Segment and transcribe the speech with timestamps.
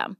[0.00, 0.16] system.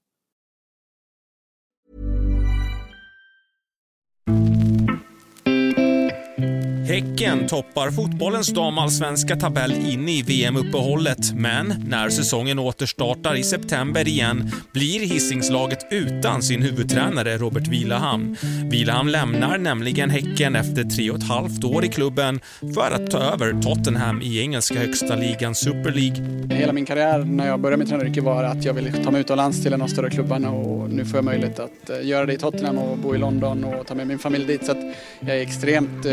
[6.91, 14.51] Häcken toppar fotbollens damallsvenska tabell in i VM-uppehållet, men när säsongen återstartar i september igen
[14.73, 18.37] blir Hisingslaget utan sin huvudtränare Robert Vilahamn.
[18.71, 22.41] Vilahamn lämnar nämligen Häcken efter tre och ett halvt år i klubben
[22.75, 26.57] för att ta över Tottenham i engelska högsta ligan Super League.
[26.59, 29.63] Hela min karriär när jag började med tränaryrket var att jag ville ta mig utomlands
[29.63, 32.33] till en av de större klubbarna och nu får jag möjlighet att eh, göra det
[32.33, 34.67] i Tottenham och bo i London och ta med min familj dit.
[34.67, 36.13] Så jag är extremt eh,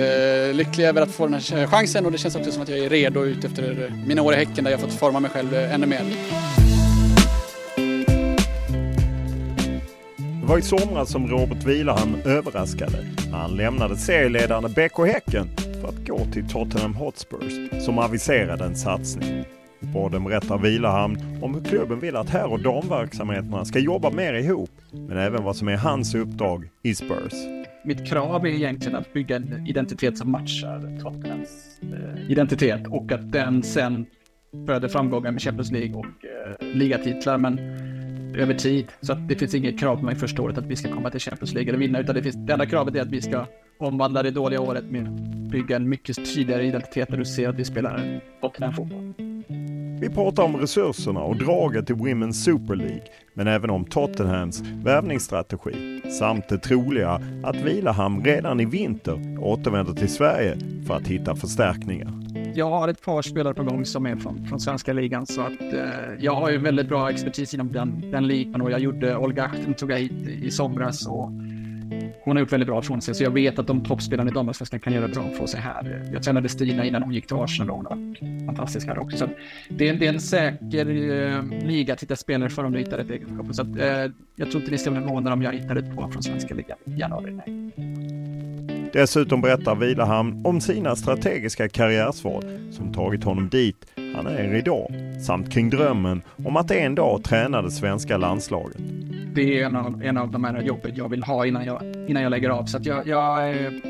[0.78, 2.90] lycklig över att få den här chansen och det känns också som att jag är
[2.90, 5.74] redo ut efter eh, mina år i Häcken där jag fått forma mig själv eh,
[5.74, 6.02] ännu mer.
[10.18, 15.48] Det var i somras som Robert Vilahamn överraskade han lämnade serieledande BK Häcken
[15.82, 19.57] för att gå till Tottenham Hotspurs som aviserade en satsning.
[19.82, 19.90] Mm.
[19.90, 24.34] I podden berättar Vilahamn om hur klubben vill att herr och damverksamheterna ska jobba mer
[24.34, 27.34] ihop, men även vad som är hans uppdrag i Spurs.
[27.84, 33.12] Mitt krav är egentligen att bygga en identitet som matchar eh, Tottenhams eh, identitet och
[33.12, 34.06] att den sen
[34.68, 37.60] föder framgångar med Champions League och eh, ligatitlar, men
[38.36, 38.88] över tid.
[39.02, 41.20] Så att det finns inget krav på mig första året att vi ska komma till
[41.20, 43.46] Champions League eller vinna, utan det, finns, det enda kravet är att vi ska
[43.78, 45.12] omvandla det dåliga året med
[45.52, 49.14] bygga en mycket tydligare identitet där du ser att vi spelar Tottenham-fotboll.
[50.02, 53.02] Vi pratar om resurserna och draget till Women's Super League,
[53.34, 60.10] men även om Tottenhams värvningsstrategi samt det troliga att Vilahamn redan i vinter återvänder till
[60.10, 60.58] Sverige
[60.88, 62.14] för att hitta förstärkningar.
[62.56, 65.74] Jag har ett par spelare på gång som är från, från svenska ligan så att
[65.74, 65.80] eh,
[66.20, 69.74] jag har ju väldigt bra expertis inom den, den ligan och jag gjorde Olga Achten
[69.74, 71.32] tog jag hit i somras och
[72.24, 74.80] hon har gjort väldigt bra från sig, så jag vet att de toppspelarna i damallsvenskan
[74.80, 76.10] kan göra bra från sig här.
[76.14, 79.18] Jag tränade Stina innan hon gick till Arsenal och hon har varit fantastisk här också.
[79.18, 79.30] Så
[79.70, 82.98] det, är, det är en säker eh, liga att hitta spelare för om du hittar
[82.98, 83.56] ett egenskap.
[83.56, 86.12] Så att, eh, jag tror inte ni ska bli förvånade om jag hittar ett par
[86.12, 87.32] från svenska ligan i januari.
[87.32, 87.72] Nej.
[88.94, 94.92] Dessutom berättar Vilahamn om sina strategiska karriärsval som tagit honom dit han är idag,
[95.22, 98.78] samt kring drömmen om att en dag träna det svenska landslaget.
[99.34, 102.24] Det är en av, en av de här jobben jag vill ha innan jag, innan
[102.24, 102.66] jag lägger av.
[102.66, 103.82] Så att jag, jag är,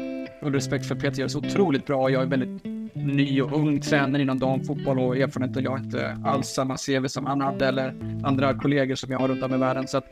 [0.44, 2.10] full respekt för Peter, gör så otroligt bra.
[2.10, 6.18] Jag är väldigt ny och ung tränare inom damfotboll och erfarenhet och jag har inte
[6.26, 9.58] alls samma CV som han hade eller andra kollegor som jag har runt om i
[9.58, 9.88] världen.
[9.88, 10.08] Så att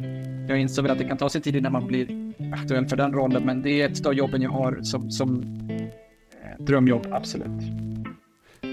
[0.50, 3.14] jag inser väl att det kan ta sin tid innan man blir aktuell för den
[3.14, 7.85] rollen, men det är ett av jobben jag har som, som eh, drömjobb, absolut.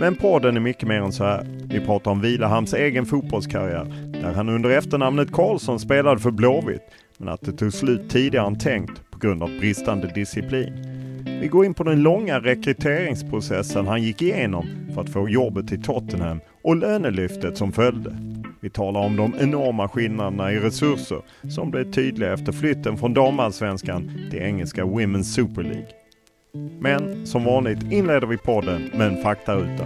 [0.03, 1.47] Men podden är mycket mer än så här.
[1.65, 3.85] Vi pratar om Vilahams egen fotbollskarriär,
[4.23, 6.83] där han under efternamnet Karlsson spelade för Blåvitt,
[7.19, 10.73] men att det tog slut tidigare än tänkt på grund av bristande disciplin.
[11.41, 15.83] Vi går in på den långa rekryteringsprocessen han gick igenom för att få jobbet till
[15.83, 18.17] Tottenham och lönelyftet som följde.
[18.61, 24.11] Vi talar om de enorma skillnaderna i resurser som blev tydliga efter flytten från damallsvenskan
[24.31, 26.02] till engelska Women's Super League.
[26.55, 29.85] Men som vanligt inleder vi podden med en faktaruta.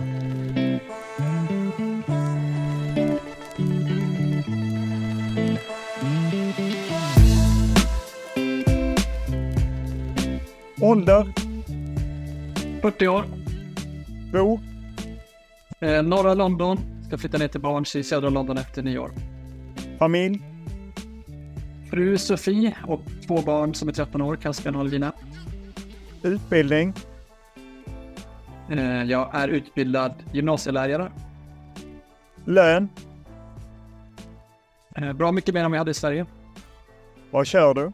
[10.80, 11.26] Ålder?
[12.82, 13.24] 40 år.
[14.32, 14.60] Bo?
[15.80, 16.78] Eh, norra London.
[17.06, 19.10] Ska flytta ner till Barnes i södra London efter nyår.
[19.98, 20.40] Familj?
[21.90, 25.12] Fru Sofie och två barn som är 13 år, Caspian och Alvina.
[26.22, 26.94] Utbildning?
[28.70, 31.12] Eh, jag är utbildad gymnasielärare.
[32.44, 32.88] Lön?
[34.96, 36.26] Eh, bra mycket mer än vad jag hade i Sverige.
[37.30, 37.92] Vad kör du?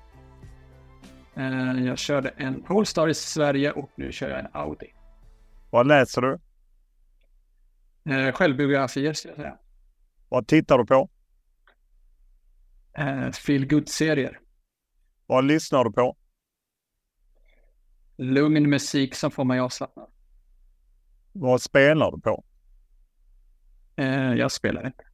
[1.34, 4.94] Eh, jag körde en Polestar i Sverige och nu kör jag en Audi.
[5.70, 6.38] Vad läser du?
[8.32, 9.56] Självbiografier skulle jag säga.
[10.28, 11.08] Vad tittar du på?
[13.32, 14.38] Feel good-serier.
[15.26, 16.16] Vad lyssnar du på?
[18.17, 20.09] Lugn musik som får mig avslappnad.
[21.32, 22.44] Vad spelar du på?
[23.97, 25.05] Eh, jag spelar inte.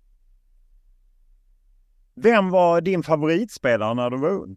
[2.15, 4.57] Vem var din favoritspelare när du var ung?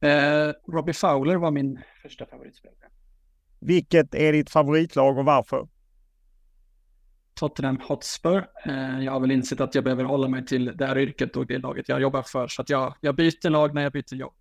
[0.00, 2.90] Eh, Robbie Fowler var min första favoritspelare.
[3.60, 5.68] Vilket är ditt favoritlag och varför?
[7.34, 8.46] Tottenham Hotspur.
[8.66, 11.46] Eh, jag har väl insett att jag behöver hålla mig till det här yrket och
[11.46, 12.48] det laget jag jobbar för.
[12.48, 14.34] Så att jag, jag byter lag när jag byter jobb.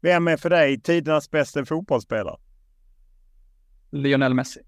[0.00, 2.36] Vem är för dig tidernas bästa fotbollsspelare?
[3.90, 4.60] Lionel Messi.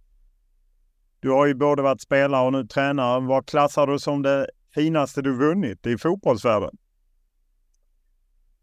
[1.20, 3.20] Du har ju både varit spelare och nu tränare.
[3.20, 6.76] Vad klassar du som det finaste du vunnit i fotbollsvärlden?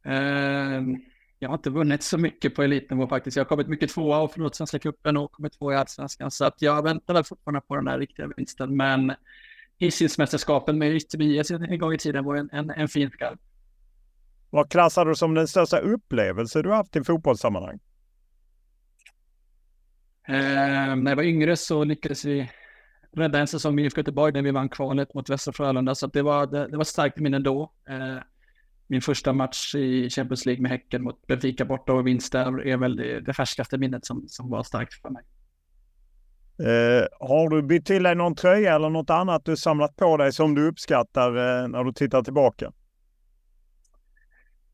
[0.06, 0.82] Eh,
[1.40, 3.38] jag har inte vunnit så mycket på elitnivå faktiskt.
[3.38, 6.32] Jag har kommit mycket tvåa och förlorat Svenska cupen och kommit tvåa i Allsvenskan.
[6.32, 8.78] Så att jag väntar väl fortfarande på den där riktiga vinsten.
[8.78, 9.14] Men
[9.78, 13.40] Hisingsmästerskapen med Ytterby en gång i tiden var en, en, en fin skarp.
[14.50, 17.80] Vad klassar du som den största upplevelse du haft i fotbollssammanhang?
[20.28, 22.52] Eh, när jag var yngre så lyckades vi
[23.16, 25.96] rädda en säsong med IFK Göteborg när vi vann kvalet mot Västra Frölunda.
[25.96, 27.72] Så det var, det, det var starkt minne då.
[27.90, 28.18] Eh,
[28.88, 32.78] min första match i Champions League med Häcken mot Benfica borta och vinst där är
[32.78, 35.24] väl det, det färskaste minnet som, som var starkt för mig.
[36.60, 40.34] Eh, har du bytt till dig någon tröja eller något annat du samlat på dig
[40.34, 42.72] som du uppskattar eh, när du tittar tillbaka?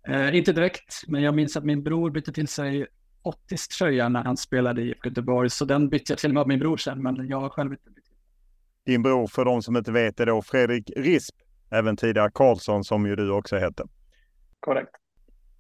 [0.08, 2.88] Eh, inte direkt, men jag minns att min bror bytte till sig
[3.22, 6.78] 80 tröja när han spelade i Göteborg, så den bytte jag till med min bror
[6.78, 8.04] sen, men jag har själv inte bytt.
[8.86, 11.36] Din bror, för de som inte vet, är då Fredrik Risp,
[11.70, 13.84] även tidigare Karlsson som ju du också hette.
[14.60, 14.92] Korrekt.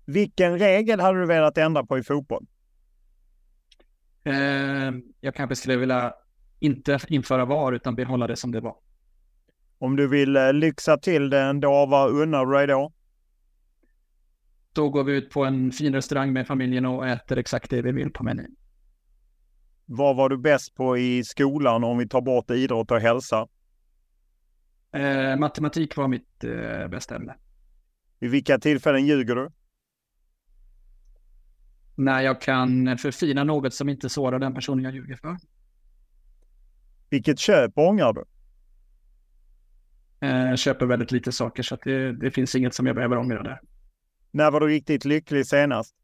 [0.05, 2.45] Vilken regel hade du velat ändra på i fotboll?
[4.23, 4.33] Eh,
[5.21, 6.13] jag kanske skulle vilja
[6.59, 8.75] inte införa VAR utan behålla det som det var.
[9.77, 12.91] Om du vill eh, lyxa till det en dag, vad unnar du dig då?
[14.73, 17.91] Då går vi ut på en fin restaurang med familjen och äter exakt det vi
[17.91, 18.55] vill på menyn.
[19.85, 23.47] Vad var du bäst på i skolan om vi tar bort idrott och hälsa?
[24.91, 27.35] Eh, matematik var mitt eh, bästa ämne.
[28.19, 29.49] I vilka tillfällen ljuger du?
[31.95, 35.37] När jag kan förfina något som inte sårar den personen jag ljuger för.
[37.09, 38.23] Vilket köp ångrar du?
[40.27, 43.43] Eh, köper väldigt lite saker så att det, det finns inget som jag behöver ångra
[43.43, 43.59] där.
[44.35, 45.95] När var du riktigt lycklig senast?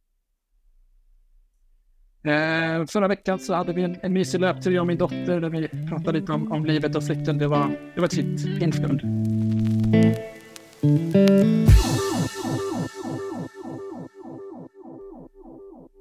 [2.24, 5.50] Eh, förra veckan så hade vi en, en mysig löptur, jag och min dotter, där
[5.50, 7.38] vi pratade lite om, om livet och flytten.
[7.38, 9.02] Det var, det var ett fint, fint stund.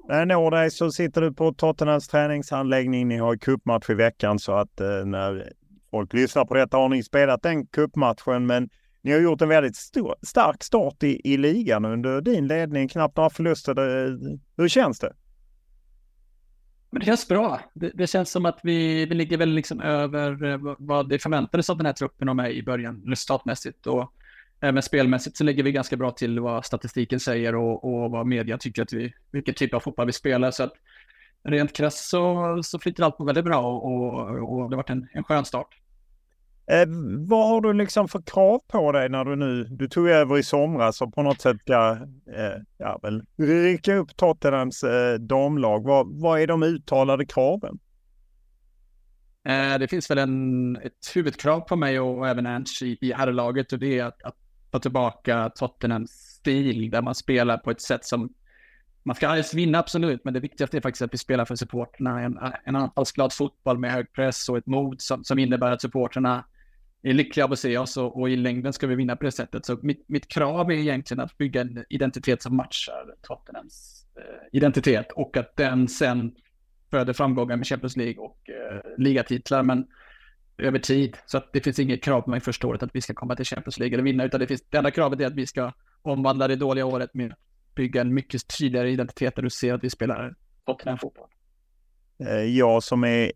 [0.08, 3.08] När jag når dig så sitter du på Tottenhams träningsanläggning.
[3.08, 5.52] Ni har cupmatch i veckan så att eh, när
[5.90, 8.46] folk lyssnar på detta har ni spelat den cupmatchen.
[8.46, 8.68] Men
[9.02, 12.88] ni har gjort en väldigt stor, stark start i, i ligan under din ledning.
[12.88, 13.74] Knappt några förluster.
[14.56, 15.12] Hur känns det?
[16.90, 17.60] Men det känns bra.
[17.74, 21.70] Det, det, känns som att vi, vi ligger väl liksom över eh, vad det förväntades
[21.70, 23.86] av den här truppen och mig i början, resultatmässigt.
[23.86, 24.12] Och
[24.60, 28.58] även spelmässigt så ligger vi ganska bra till vad statistiken säger och, och vad media
[28.58, 30.50] tycker att vi, vilken typ av fotboll vi spelar.
[30.50, 30.72] Så att
[31.44, 34.90] rent krasst så, så flyter allt på väldigt bra och, och, och det har varit
[34.90, 35.76] en, en skön start.
[36.70, 36.86] Eh,
[37.28, 40.42] vad har du liksom för krav på dig när du nu, du tog över i
[40.42, 41.98] somras och på något sätt ska,
[42.36, 45.84] eh, ja väl, rycka upp Tottenhams eh, damlag.
[45.84, 47.78] Vad, vad är de uttalade kraven?
[49.48, 53.12] Eh, det finns väl en, ett huvudkrav på mig och, och även Ernst i, i
[53.12, 54.36] herrlaget och det är att, att
[54.70, 58.34] ta tillbaka Tottenhams stil där man spelar på ett sätt som
[59.02, 62.20] man ska helst vinna absolut, men det viktigaste är faktiskt att vi spelar för supporterna.
[62.20, 66.44] En, en anfallsglad fotboll med hög press och ett mod som, som innebär att supporterna
[67.10, 69.32] är lyckliga av att se oss och, och, i längden ska vi vinna på det
[69.32, 69.66] sättet.
[69.66, 75.12] Så mitt, mitt krav är egentligen att bygga en identitet som matchar Tottenhams eh, identitet
[75.12, 76.34] och att den sen
[76.90, 79.62] föder framgångar med Champions League och eh, ligatitlar.
[79.62, 79.86] Men
[80.58, 81.16] över tid.
[81.26, 83.44] Så att det finns inget krav på mig första året att vi ska komma till
[83.44, 85.72] Champions League eller vinna, utan det, finns, det enda kravet är att vi ska
[86.02, 87.38] omvandla det dåliga året med att
[87.74, 90.34] bygga en mycket tydligare identitet där du ser att vi spelar
[90.66, 91.28] Tottenham-fotboll.
[92.26, 93.32] Eh, jag som är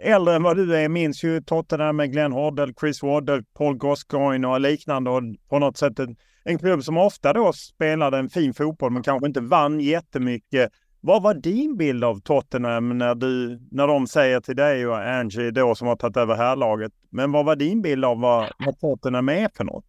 [0.00, 4.46] äldre än vad du är minns ju Tottenham med Glenn Hoddle, Chris Waddle, Paul Gascoigne
[4.46, 8.54] och liknande och på något sätt en, en klubb som ofta då spelade en fin
[8.54, 10.70] fotboll men kanske inte vann jättemycket.
[11.00, 15.50] Vad var din bild av Tottenham när, du, när de säger till dig och Angie
[15.50, 16.92] då som har tagit över härlaget?
[17.10, 19.84] Men vad var din bild av vad, vad Tottenham är för något?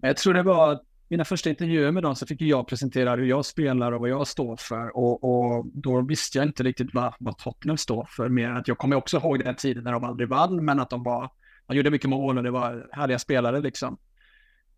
[0.00, 0.80] Jag tror det var
[1.14, 4.26] mina första intervjuer med dem så fick jag presentera hur jag spelar och vad jag
[4.26, 4.96] står för.
[4.96, 8.28] Och, och då visste jag inte riktigt vad, vad Tottenham står för.
[8.28, 11.02] Mer att jag kommer också ihåg den tiden när de aldrig vann, men att de
[11.02, 11.30] var,
[11.66, 13.96] de gjorde mycket mål och det var härliga spelare liksom.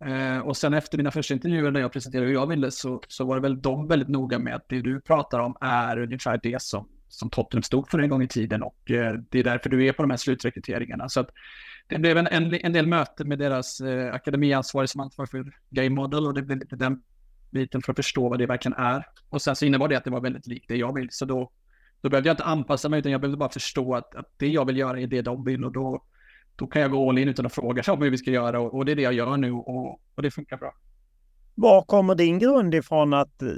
[0.05, 3.25] Eh, och sen efter mina första intervjuer när jag presenterade hur jag ville så, så
[3.25, 6.63] var det väl de väldigt noga med att det du pratar om är ungefär det
[6.63, 9.87] som, som Tottenham stod för en gång i tiden och eh, det är därför du
[9.87, 11.09] är på de här slutrekryteringarna.
[11.09, 11.31] Så att
[11.89, 15.91] det blev en, en, en del möten med deras eh, akademiansvarig som ansvarig för Game
[15.91, 17.03] Model och det blev lite den
[17.51, 19.07] biten för att förstå vad det verkligen är.
[19.29, 21.51] Och sen så innebar det att det var väldigt likt det jag vill, så då,
[22.01, 24.65] då behövde jag inte anpassa mig utan jag behövde bara förstå att, att det jag
[24.65, 26.03] vill göra är det de vill och då,
[26.57, 28.61] då kan jag gå all in utan att fråga sig om hur vi ska göra
[28.61, 30.75] och, och det är det jag gör nu och, och det funkar bra.
[31.55, 33.49] Var kommer din grund ifrån att eh,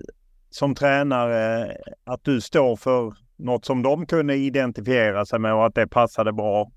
[0.51, 1.73] som tränare
[2.05, 6.33] att du står för något som de kunde identifiera sig med och att det passade
[6.33, 6.71] bra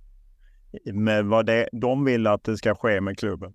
[0.94, 3.54] med vad det, de vill att det ska ske med klubben?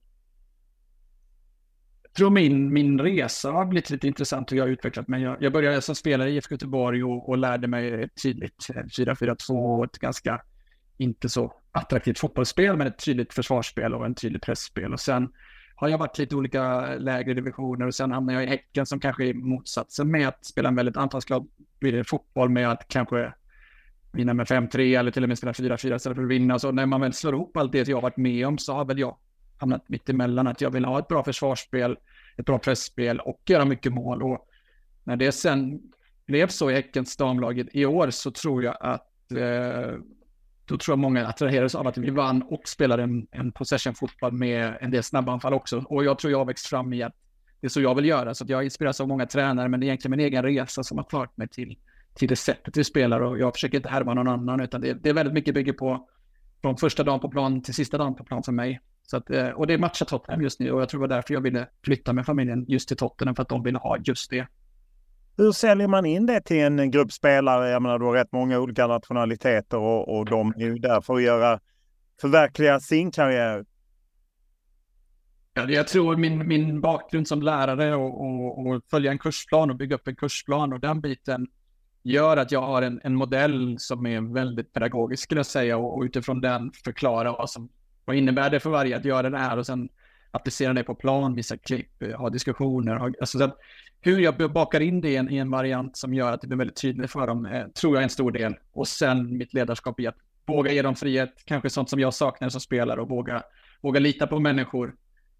[2.02, 5.22] Jag tror min, min resa har blivit lite intressant hur jag har utvecklat mig.
[5.22, 8.66] Jag, jag började som spelare i IFK Göteborg och, och lärde mig tydligt
[8.98, 10.42] 4-4-2 och ett ganska
[10.98, 14.92] inte så attraktivt fotbollsspel, men ett tydligt försvarsspel och en tydlig pressspel.
[14.92, 15.28] Och sen
[15.76, 19.24] har jag varit lite olika lägre divisioner och sen hamnar jag i Häcken som kanske
[19.24, 21.48] är motsatsen med att spela en väldigt anfallsglad
[22.06, 23.32] fotboll med att kanske
[24.16, 26.58] vinna med 5-3 eller till och med spela 4-4 istället för att vinna.
[26.58, 28.98] Så när man väl slår ihop allt det jag varit med om så har väl
[28.98, 29.16] jag
[29.58, 31.96] hamnat mitt emellan att jag vill ha ett bra försvarsspel,
[32.36, 34.22] ett bra pressspel och göra mycket mål.
[34.22, 34.48] Och
[35.04, 35.80] när det sen
[36.26, 39.98] blev så i Häckens damlag i år så tror jag att eh,
[40.64, 44.76] då tror jag många attraherades av att vi vann och spelade en, en possession-fotboll med
[44.80, 45.78] en del snabba anfall också.
[45.78, 47.14] Och jag tror jag har växt fram i att
[47.60, 48.34] det är så jag vill göra.
[48.34, 50.98] Så att jag inspireras av många tränare, men det är egentligen min egen resa som
[50.98, 51.78] har fört mig till
[52.16, 55.08] till det sättet vi spelar och jag försöker inte härma någon annan utan det, det
[55.08, 56.08] är väldigt mycket bygger på
[56.62, 58.80] från första dagen på plan till sista dagen på plan för mig.
[59.02, 61.34] Så att, eh, och det matchar Tottenham just nu och jag tror det var därför
[61.34, 64.46] jag ville flytta med familjen just till Tottenham för att de ville ha just det.
[65.36, 67.68] Hur säljer man in det till en grupp spelare?
[67.68, 71.14] Jag menar, du har rätt många olika nationaliteter och, och de är ju där för
[71.14, 71.60] att göra,
[72.20, 73.64] förverkliga sin karriär.
[75.54, 79.76] Ja, jag tror min, min bakgrund som lärare och, och, och följa en kursplan och
[79.76, 81.46] bygga upp en kursplan och den biten
[82.06, 85.96] gör att jag har en, en modell som är väldigt pedagogisk skulle jag säga och,
[85.96, 87.68] och utifrån den förklara vad som
[88.04, 89.88] vad innebär det för varje att göra det här och sen
[90.30, 92.96] applicera det på plan, visa klipp, eh, ha diskussioner.
[92.96, 93.56] Ha, alltså så
[94.00, 96.58] hur jag bakar in det i en, i en, variant som gör att det blir
[96.58, 98.54] väldigt tydligt för dem eh, tror jag är en stor del.
[98.72, 102.48] Och sen mitt ledarskap i att våga ge dem frihet, kanske sånt som jag saknar
[102.48, 103.42] som spelare och våga,
[103.80, 104.94] våga lita på människor.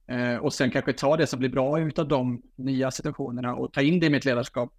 [0.09, 3.83] Eh, och sen kanske ta det som blir bra utav de nya situationerna och ta
[3.83, 4.73] in det i mitt ledarskap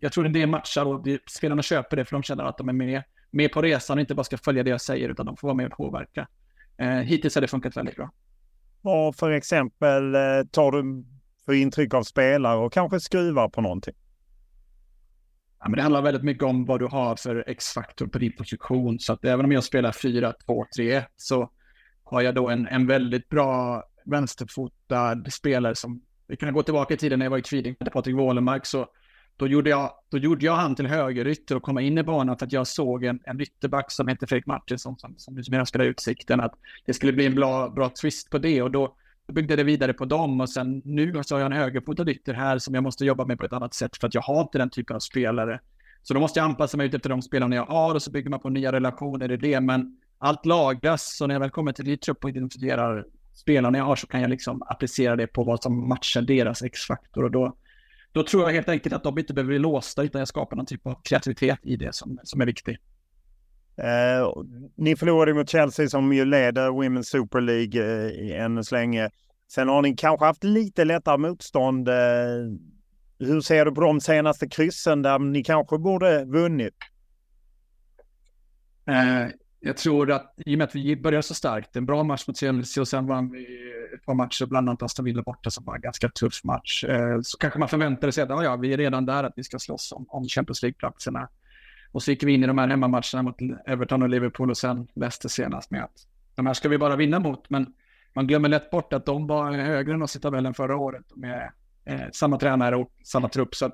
[0.00, 3.02] jag tror det matchar och spelarna köper det för de känner att de är med,
[3.30, 5.56] med på resan och inte bara ska följa det jag säger utan de får vara
[5.56, 6.28] med och påverka.
[6.76, 8.10] Eh, hittills har det funkat väldigt bra.
[8.80, 11.04] Vad för exempel eh, tar du
[11.44, 13.94] för intryck av spelare och kanske skruvar på någonting?
[15.58, 18.98] Ja, men det handlar väldigt mycket om vad du har för X-faktor på din position.
[18.98, 21.50] Så att även om jag spelar 4, 2, 3, 1 så
[22.04, 26.96] har jag då en, en väldigt bra vänsterfotad spelare som vi kan gå tillbaka i
[26.96, 28.86] tiden när jag var i Kviding med Patrik Wålemark så
[29.36, 32.46] då gjorde, jag, då gjorde jag han till högerytter och komma in i banan för
[32.46, 35.84] att jag såg en, en ytterback som hette Fredrik Martinsson som, som liksom numera spelar
[35.84, 36.54] Utsikten, att
[36.86, 38.96] det skulle bli en bra, bra twist på det och då,
[39.32, 42.58] byggde det vidare på dem och sen nu så har jag en högerfotad ytter här
[42.58, 44.70] som jag måste jobba med på ett annat sätt för att jag har inte den
[44.70, 45.60] typen av spelare.
[46.02, 48.30] Så då måste jag anpassa mig ut efter de spelarna jag har och så bygger
[48.30, 51.84] man på nya relationer i det, men allt lagras så när jag väl kommer till
[51.84, 55.62] ditt trupp och identifierar spelarna jag har så kan jag liksom applicera det på vad
[55.62, 57.56] som matchar deras X-faktor och då
[58.12, 60.66] då tror jag helt enkelt att de inte behöver bli låsta utan jag skapar någon
[60.66, 62.80] typ av kreativitet i det som, som är viktigt.
[63.76, 64.32] Eh,
[64.76, 69.10] ni förlorade mot Chelsea som ju leder Women's Super League eh, än så länge.
[69.52, 71.88] Sen har ni kanske haft lite lättare motstånd.
[71.88, 71.94] Eh,
[73.18, 76.74] hur ser du på de senaste kryssen där ni kanske borde vunnit?
[78.86, 79.28] Eh,
[79.60, 82.36] jag tror att i och med att vi började så starkt, en bra match mot
[82.36, 85.74] Chelsea och sen vann vi ett par matcher, bland annat Aston Villa borta som var
[85.74, 88.76] en ganska tuff match, eh, så kanske man förväntade sig att ja, ja, vi är
[88.76, 91.28] redan där, att vi ska slåss om, om Champions League-platserna.
[91.92, 94.88] Och så gick vi in i de här hemmamatcherna mot Everton och Liverpool och sen
[94.94, 97.50] Leicester senast med att de här ska vi bara vinna mot.
[97.50, 97.66] Men
[98.14, 101.52] man glömmer lätt bort att de var högre än oss i tabellen förra året med
[101.84, 103.54] eh, samma tränare och samma trupp.
[103.54, 103.70] Så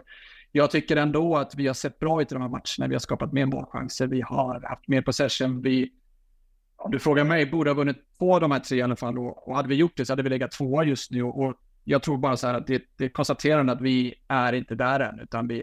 [0.52, 2.88] jag tycker ändå att vi har sett bra ut i de här matcherna.
[2.88, 5.62] Vi har skapat mer målchanser, vi har haft mer possession.
[5.62, 5.92] Vi,
[6.78, 9.18] om du frågar mig, borde ha vunnit två av de här tre i alla fall.
[9.18, 11.22] Och, och hade vi gjort det så hade vi legat tvåa just nu.
[11.22, 11.54] Och, och
[11.84, 15.00] jag tror bara så här att det, det är konstaterande att vi är inte där
[15.00, 15.62] än, utan vi,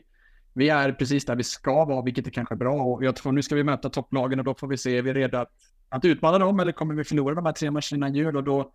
[0.54, 2.82] vi är precis där vi ska vara, vilket är kanske bra.
[2.82, 5.14] Och jag tror nu ska vi möta topplagen och då får vi se, är vi
[5.14, 5.52] redo att,
[5.90, 8.38] att utmana dem eller kommer vi förlora de här tre matcherna innan jul?
[8.38, 8.72] Och då,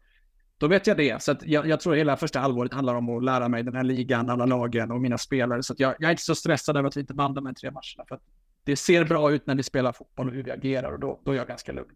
[0.59, 1.23] då vet jag det.
[1.23, 4.31] Så jag, jag, tror hela första halvåret handlar om att lära mig den här ligan,
[4.31, 5.63] alla lagen och mina spelare.
[5.63, 7.71] Så jag, jag, är inte så stressad över att vi inte vann de här tre
[7.71, 8.05] matcherna.
[8.09, 8.21] För
[8.65, 11.33] det ser bra ut när vi spelar fotboll och hur vi agerar och då, då
[11.33, 11.95] är jag ganska lugn.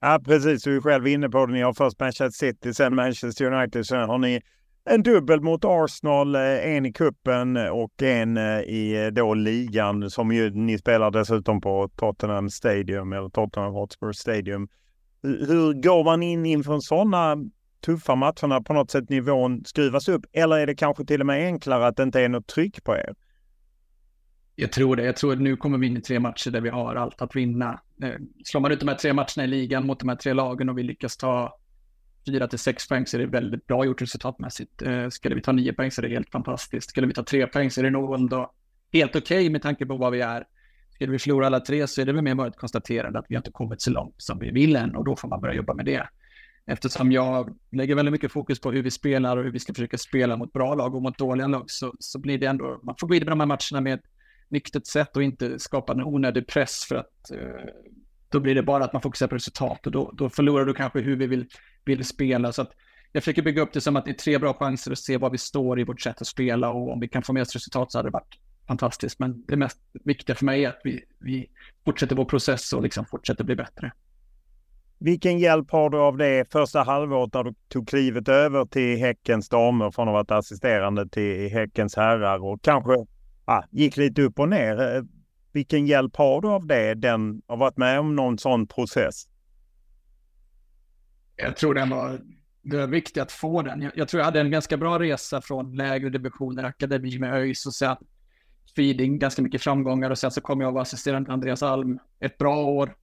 [0.00, 0.62] Ja, precis.
[0.62, 1.52] Du är själv inne på det.
[1.52, 4.40] Ni har först Manchester City, sen Manchester United, sen har ni
[4.90, 10.10] en dubbel mot Arsenal, eh, en i kuppen eh, och en eh, i då ligan
[10.10, 14.68] som ju ni spelar dessutom på Tottenham Stadium eller Tottenham Hotspur Stadium.
[15.22, 17.36] Hur går man in inför sådana
[17.86, 20.22] tuffa matcherna på något sätt nivån skruvas upp?
[20.32, 22.96] Eller är det kanske till och med enklare att det inte är något tryck på
[22.96, 23.14] er?
[24.60, 25.04] Jag tror det.
[25.04, 27.36] Jag tror att nu kommer vi in i tre matcher där vi har allt att
[27.36, 27.80] vinna.
[28.02, 28.12] Eh,
[28.44, 30.78] slår man ut de här tre matcherna i ligan mot de här tre lagen och
[30.78, 31.58] vi lyckas ta
[32.26, 34.82] fyra till sex poäng så är det väldigt bra gjort resultatmässigt.
[34.82, 36.90] Eh, Skulle vi ta nio poäng så är det helt fantastiskt.
[36.90, 38.52] Skulle vi ta tre poäng så är det nog ändå
[38.92, 40.44] helt okej okay med tanke på vad vi är.
[40.94, 43.36] Skulle vi förlora alla tre så är det väl mer bara ett konstaterande att vi
[43.36, 45.84] inte kommit så långt som vi vill än och då får man börja jobba med
[45.84, 46.08] det.
[46.66, 49.98] Eftersom jag lägger väldigt mycket fokus på hur vi spelar och hur vi ska försöka
[49.98, 53.08] spela mot bra lag och mot dåliga lag så, så blir det ändå, man får
[53.08, 54.00] gå in i de här matcherna med
[54.48, 57.72] nyktert sätt och inte skapa en onödig press för att eh,
[58.28, 61.00] då blir det bara att man fokuserar på resultat och då, då förlorar du kanske
[61.00, 61.46] hur vi vill,
[61.84, 62.52] vill spela.
[62.52, 62.70] Så att
[63.12, 65.30] jag försöker bygga upp det som att det är tre bra chanser att se var
[65.30, 67.92] vi står i vårt sätt att spela och om vi kan få med oss resultat
[67.92, 69.18] så hade det varit fantastiskt.
[69.18, 71.46] Men det mest viktiga för mig är att vi, vi
[71.84, 73.92] fortsätter vår process och liksom fortsätter bli bättre.
[74.98, 79.48] Vilken hjälp har du av det första halvåret när du tog klivet över till Häckens
[79.48, 83.06] damer från att ha varit assisterande till Häckens herrar och kanske
[83.48, 84.96] ah, gick lite upp och ner?
[84.96, 85.02] Eh,
[85.52, 89.24] vilken hjälp har du av det, den har varit med om någon sån process?
[91.36, 92.20] Jag tror den var,
[92.62, 93.82] det var viktigt att få den.
[93.82, 97.66] Jag, jag, tror jag hade en ganska bra resa från lägre divisioner, akademi med ÖIS
[97.66, 97.96] och sen
[98.76, 102.38] feeding, ganska mycket framgångar och sen så kom jag och var assisterande Andreas Alm ett
[102.38, 102.96] bra år.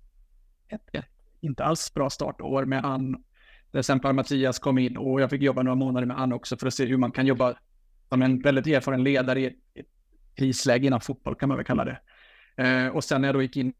[0.68, 1.06] Ett, ett
[1.42, 3.24] inte alls bra startår med Ann.
[3.72, 6.68] Där sen Mattias kom in och jag fick jobba några månader med Ann också för
[6.68, 7.54] att se hur man kan jobba
[8.10, 9.56] som en väldigt erfaren ledare i ett
[10.36, 12.00] krisläge inom fotboll kan man väl kalla det.
[12.58, 13.74] Eh, och sen när jag då gick in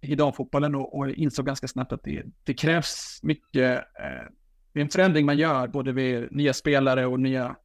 [0.00, 4.28] i damfotbollen och, och insåg ganska snabbt att det, det krävs mycket, eh,
[4.72, 7.56] det är en förändring man gör både vid nya spelare och nya,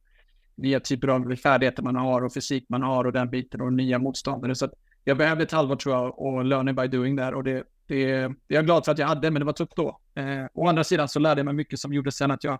[0.54, 3.98] nya typer av färdigheter man har och fysik man har och den biten och nya
[3.98, 4.54] motståndare.
[4.54, 4.72] Så att
[5.04, 8.14] jag behövde ett halvår tror jag och learning by doing där och det, det, det
[8.14, 10.00] är jag glad för att jag hade, men det var tufft då.
[10.14, 12.58] Eh, å andra sidan så lärde jag mig mycket som gjorde sen att jag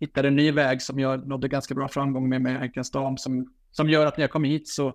[0.00, 3.54] hittade en ny väg som jag nådde ganska bra framgång med med Häckens dam som,
[3.72, 4.94] som gör att när jag kom hit så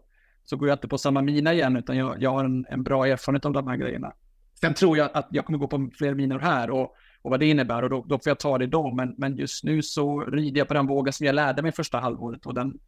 [0.49, 3.07] så går jag inte på samma mina igen, utan jag, jag har en, en, bra
[3.07, 4.13] erfarenhet av de här grejerna.
[4.61, 7.45] Sen tror jag att jag kommer gå på fler minor här och, och vad det
[7.45, 8.93] innebär och då, då får jag ta det då.
[8.93, 11.99] Men, men just nu så rider jag på den vågen som jag lärde mig första
[11.99, 12.79] halvåret och den,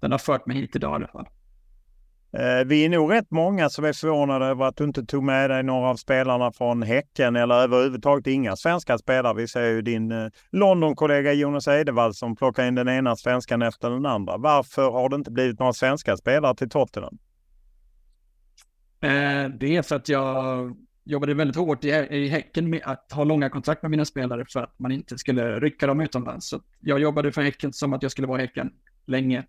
[0.00, 1.28] den har fört mig hit idag i alla fall.
[2.38, 5.50] Eh, vi är nog rätt många som är förvånade över att du inte tog med
[5.50, 9.34] dig några av spelarna från Häcken eller överhuvudtaget inga svenska spelare.
[9.34, 13.90] Vi ser ju din eh, London-kollega Jonas Edevall som plockar in den ena svenskan efter
[13.90, 14.36] den andra.
[14.36, 17.18] Varför har det inte blivit några svenska spelare till Tottenham?
[19.00, 23.50] Eh, det är för att jag jobbade väldigt hårt i, Häcken med att ha långa
[23.50, 26.48] kontrakt med mina spelare för att man inte skulle rycka dem utomlands.
[26.48, 28.70] Så jag jobbade för Häcken som att jag skulle vara i Häcken
[29.06, 29.44] länge.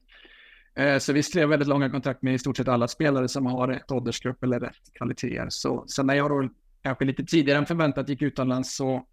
[0.77, 3.67] Eh, så vi skrev väldigt långa kontrakt med i stort sett alla spelare som har
[3.67, 5.47] rätt åldersgrupp eller rätt kvaliteter.
[5.49, 6.49] Så sen när jag då
[6.81, 9.03] kanske lite tidigare än förväntat gick utomlands så,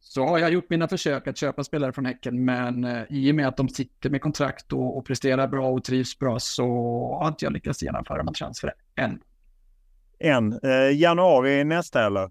[0.00, 2.44] så har jag gjort mina försök att köpa spelare från Häcken.
[2.44, 5.84] Men eh, i och med att de sitter med kontrakt och, och presterar bra och
[5.84, 6.66] trivs bra så
[7.20, 9.20] har inte jag lyckats genomföra någon transfer än.
[10.18, 10.52] En.
[10.52, 12.30] Eh, januari nästa eller?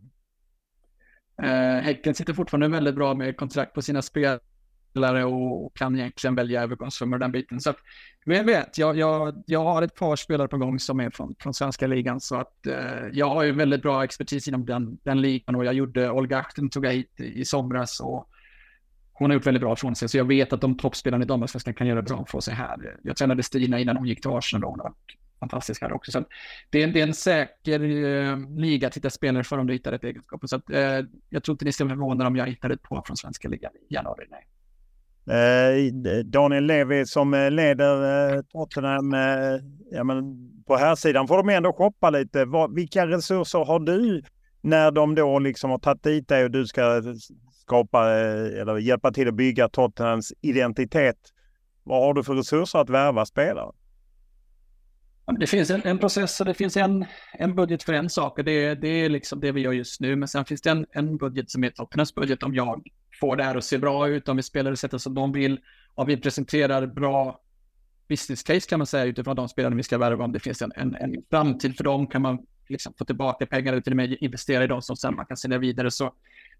[1.44, 4.40] Eh, häcken sitter fortfarande väldigt bra med kontrakt på sina spelare
[4.92, 7.60] spelare och kan egentligen välja övergångssummor den biten.
[7.62, 7.78] Så att,
[8.26, 11.54] vem vet, jag, jag, jag har ett par spelare på gång som är från, från
[11.54, 15.56] svenska ligan så att eh, jag har ju väldigt bra expertis inom den, den ligan
[15.56, 18.28] och jag gjorde Olga Achten tog jag hit i, i somras och
[19.14, 21.74] hon har gjort väldigt bra från sig så jag vet att de toppspelarna i damallsvenskan
[21.74, 22.98] kan göra bra för sig här.
[23.04, 26.12] Jag tränade Stina innan hon gick till Arsenal och hon har varit fantastisk här också.
[26.12, 26.24] Så
[26.70, 29.94] det, är, det är en säker eh, liga att hitta spelare för om du hittar
[29.94, 30.42] ett egenskap.
[30.46, 31.00] Så att, eh,
[31.30, 33.72] jag tror inte ni ska vara förvånade om jag hittar ett par från svenska ligan
[33.90, 34.26] i januari.
[34.30, 34.48] Nej.
[35.28, 39.14] Eh, Daniel Levi som eh, leder eh, Tottenham.
[39.92, 40.24] Ja, men
[40.68, 42.46] på här sidan får de ändå shoppa lite.
[42.76, 44.24] Vilka resurser har du
[44.62, 47.02] när de då liksom har tagit dit dig och du ska
[47.52, 51.18] skapa eller hjälpa till att bygga Tottenhams identitet?
[51.84, 53.72] Vad har du för resurser att värva spelare?
[55.40, 58.46] Det finns en, en, process och det finns en, en budget för en sak och
[58.46, 60.16] det, det är liksom det vi gör just nu.
[60.16, 62.84] Men sen finns det en, en budget som är Tottenhams budget om jag
[63.20, 65.60] får det här att se bra ut, om vi spelar det sättet som de vill,
[65.96, 67.40] om vi presenterar bra
[68.10, 70.26] business case kan man säga utifrån de spelarna vi ska värva.
[70.26, 73.72] Om det finns en, en, en framtid för dem kan man liksom få tillbaka pengar
[73.72, 75.92] eller till och med investera i dem som sen man kan sälja vidare.
[75.92, 76.14] Så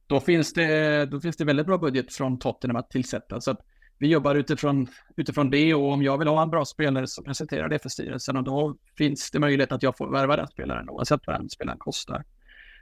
[0.08, 3.42] då finns det, då finns det väldigt bra budget från Tottenham att tillsätta.
[3.42, 3.60] Så att
[4.02, 7.70] vi jobbar utifrån, utifrån det och om jag vill ha en bra spelare så presenterar
[7.70, 11.22] det för styrelsen och då finns det möjlighet att jag får värva den spelaren oavsett
[11.28, 12.24] vad den spelaren kostar.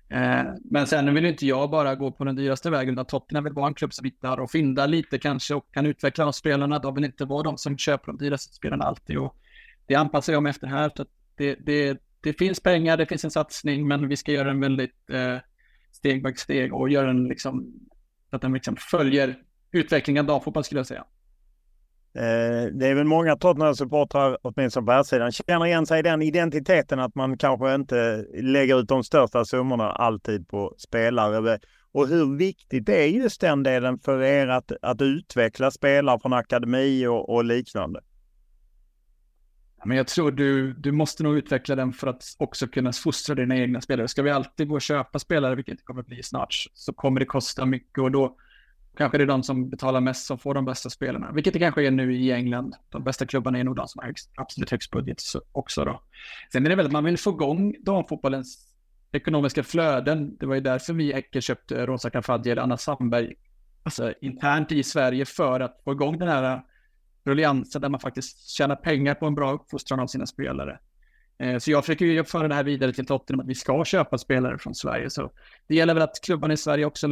[0.09, 3.53] Eh, men sen vill inte jag bara gå på den dyraste vägen utan Tottenham vill
[3.53, 6.79] vara en klubb som hittar och findar lite kanske och kan utveckla de spelarna.
[6.79, 9.35] De vill inte vara de som köper de dyraste spelarna alltid och
[9.85, 10.91] det anpassar jag mig efter här.
[10.97, 11.05] Så
[11.35, 15.09] det, det, det finns pengar, det finns en satsning men vi ska göra den väldigt
[15.09, 15.37] eh,
[15.91, 17.73] steg by steg och göra den liksom
[18.29, 19.35] så att den liksom följer
[19.71, 21.05] utvecklingen damfotboll skulle jag säga.
[22.13, 26.21] Eh, det är väl många Tottenham-supportrar, åtminstone på här sidan känner igen sig i den
[26.21, 31.59] identiteten att man kanske inte lägger ut de största summorna alltid på spelare.
[31.91, 37.07] Och hur viktigt är just den delen för er att, att utveckla spelare från akademi
[37.07, 38.01] och, och liknande?
[39.85, 43.57] Men jag tror du, du måste nog utveckla den för att också kunna fostra dina
[43.57, 44.07] egna spelare.
[44.07, 47.25] Ska vi alltid gå och köpa spelare, vilket det kommer bli snart, så kommer det
[47.25, 48.35] kosta mycket och då
[48.97, 51.87] kanske det är de som betalar mest som får de bästa spelarna, vilket det kanske
[51.87, 52.75] är nu i England.
[52.89, 55.21] De bästa klubbarna är nog de som har högst, absolut högst budget
[55.51, 56.01] också då.
[56.51, 58.69] Sen är det väl att man vill få igång damfotbollens
[59.11, 60.37] ekonomiska flöden.
[60.37, 63.33] Det var ju därför vi Ecke köpte Rosa Kafaji eller Anna Sandberg,
[63.83, 66.61] alltså internt i Sverige för att få igång den här
[67.25, 70.79] rulliansen där man faktiskt tjänar pengar på en bra uppfostran av sina spelare.
[71.39, 74.17] Eh, så jag försöker ju föra det här vidare till Tottenham att vi ska köpa
[74.17, 75.09] spelare från Sverige.
[75.09, 75.31] Så
[75.67, 77.07] det gäller väl att klubbarna i Sverige också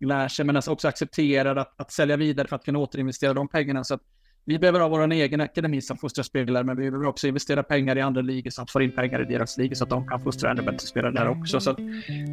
[0.00, 3.48] lär sig, men alltså också accepterar att, att sälja vidare för att kunna återinvestera de
[3.48, 3.84] pengarna.
[3.84, 4.00] Så att
[4.46, 7.98] vi behöver ha vår egen akademi som fostrar spelare, men vi behöver också investera pengar
[7.98, 10.20] i andra ligor så att få in pengar i deras ligor så att de kan
[10.20, 11.60] fostra ännu bättre spelare där också.
[11.60, 11.72] Så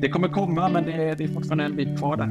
[0.01, 2.27] det kommer komma, men det, det är fortfarande en bit kvar där.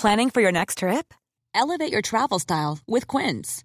[0.00, 1.12] Planning for your next trip?
[1.54, 3.64] Elevate your travel style with Quince.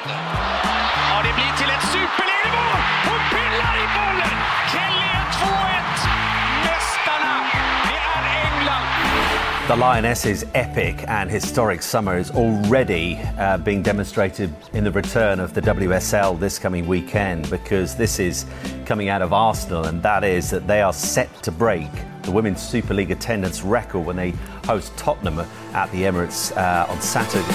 [9.67, 15.53] The Lionesses' epic and historic summer is already uh, being demonstrated in the return of
[15.53, 18.45] the WSL this coming weekend because this is
[18.85, 21.89] coming out of Arsenal, and that is that they are set to break
[22.23, 24.31] the Women's Super League attendance record when they
[24.65, 25.39] host Tottenham
[25.73, 27.45] at the Emirates uh, on Saturday.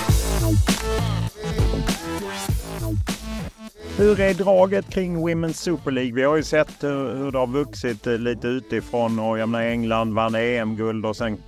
[3.99, 6.14] Hur är draget kring Women's Super League?
[6.14, 10.35] Vi har ju sett hur det har vuxit lite utifrån och jag menar England vann
[10.35, 11.42] EM-guld och sen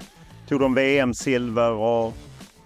[0.48, 2.14] tog de VM-silver och...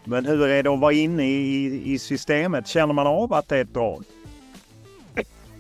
[0.04, 2.66] Men hur är det att vara inne i, i systemet?
[2.66, 4.04] Känner man av att det är ett drag?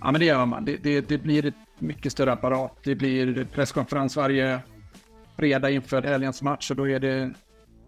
[0.00, 0.64] Ja, men det gör man.
[0.64, 2.78] Det, det, det blir ett mycket större apparat.
[2.84, 4.60] Det blir presskonferens varje
[5.38, 7.32] fredag inför helgens match och då är det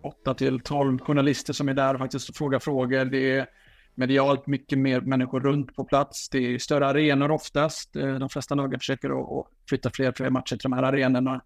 [0.02, 3.04] 8 till 12 journalister som är där och faktiskt frågar frågor.
[3.04, 3.46] Det är
[3.94, 6.28] medialt mycket mer människor runt på plats.
[6.28, 7.96] Det är större arenor oftast.
[7.96, 11.40] Eh, de flesta lagen försöker att flytta fler och fler matcher till de här arenorna.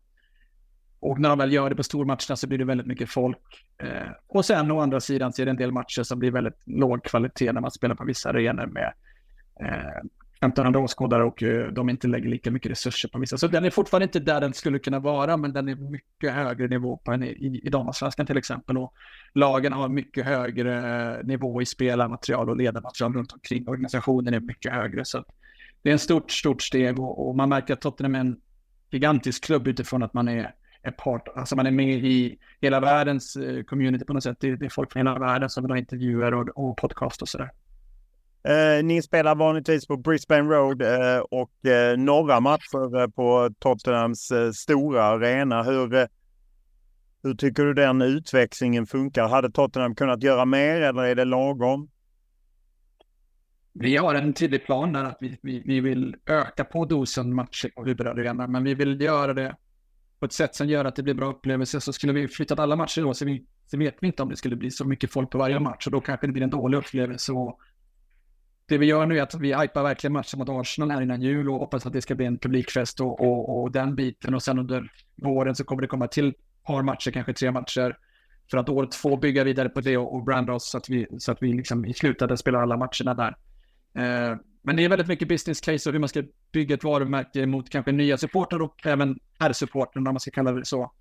[1.00, 3.66] Och när de väl gör det på stormatcherna så blir det väldigt mycket folk.
[3.82, 6.62] Eh, och sen å andra sidan så är det en del matcher som blir väldigt
[6.66, 8.92] låg kvalitet när man spelar på vissa arenor med
[9.60, 10.02] eh,
[10.40, 13.38] 1500 åskådare och eh, de inte lägger lika mycket resurser på vissa.
[13.38, 16.68] Så den är fortfarande inte där den skulle kunna vara, men den är mycket högre
[16.68, 18.78] nivå på än i, i damallsvenskan till exempel.
[18.78, 18.94] Och
[19.34, 23.68] lagen har mycket högre eh, nivå i spelarmaterial och ledarmaterial runt omkring.
[23.68, 25.04] Organisationen är mycket högre.
[25.04, 25.24] Så
[25.82, 28.40] det är en stort, stort steg och, och man märker att Tottenham är en
[28.90, 30.54] gigantisk klubb utifrån att man är,
[30.88, 34.36] är part, alltså man är med i hela världens eh, community på något sätt.
[34.40, 37.28] Det, det är folk från hela världen som vill ha intervjuer och, och podcast och
[37.28, 37.50] sådär.
[38.42, 44.32] Eh, ni spelar vanligtvis på Brisbane Road eh, och eh, några matcher eh, på Tottenhams
[44.54, 45.62] stora arena.
[45.62, 46.08] Hur,
[47.22, 49.28] hur tycker du den utväxlingen funkar?
[49.28, 51.88] Hade Tottenham kunnat göra mer eller är det lagom?
[53.72, 57.70] Vi har en tydlig plan där att vi, vi, vi vill öka på dosen matcher
[57.76, 59.56] på huvudadrenan, men vi vill göra det
[60.20, 61.80] på ett sätt som gör att det blir bra upplevelser.
[61.80, 64.36] Så skulle vi flyttat alla matcher då så, vi, så vet vi inte om det
[64.36, 66.78] skulle bli så mycket folk på varje match och då kanske det blir en dålig
[66.78, 67.32] upplevelse.
[67.32, 67.58] Och
[68.66, 71.50] det vi gör nu är att vi hypar verkligen matchen mot Arsenal här innan jul
[71.50, 74.34] och hoppas att det ska bli en publikfest och, och, och den biten.
[74.34, 76.34] Och sen under våren så kommer det komma till ett
[76.66, 77.96] par matcher, kanske tre matcher.
[78.50, 81.06] För att år två bygga vidare på det och, och branda oss så att vi,
[81.18, 83.36] så att vi liksom i slutet spelar alla matcherna där.
[83.94, 87.46] Eh, men det är väldigt mycket business case och hur man ska bygga ett varumärke
[87.46, 90.92] mot kanske nya supportrar och även herrsupportrar, om man ska kalla det så.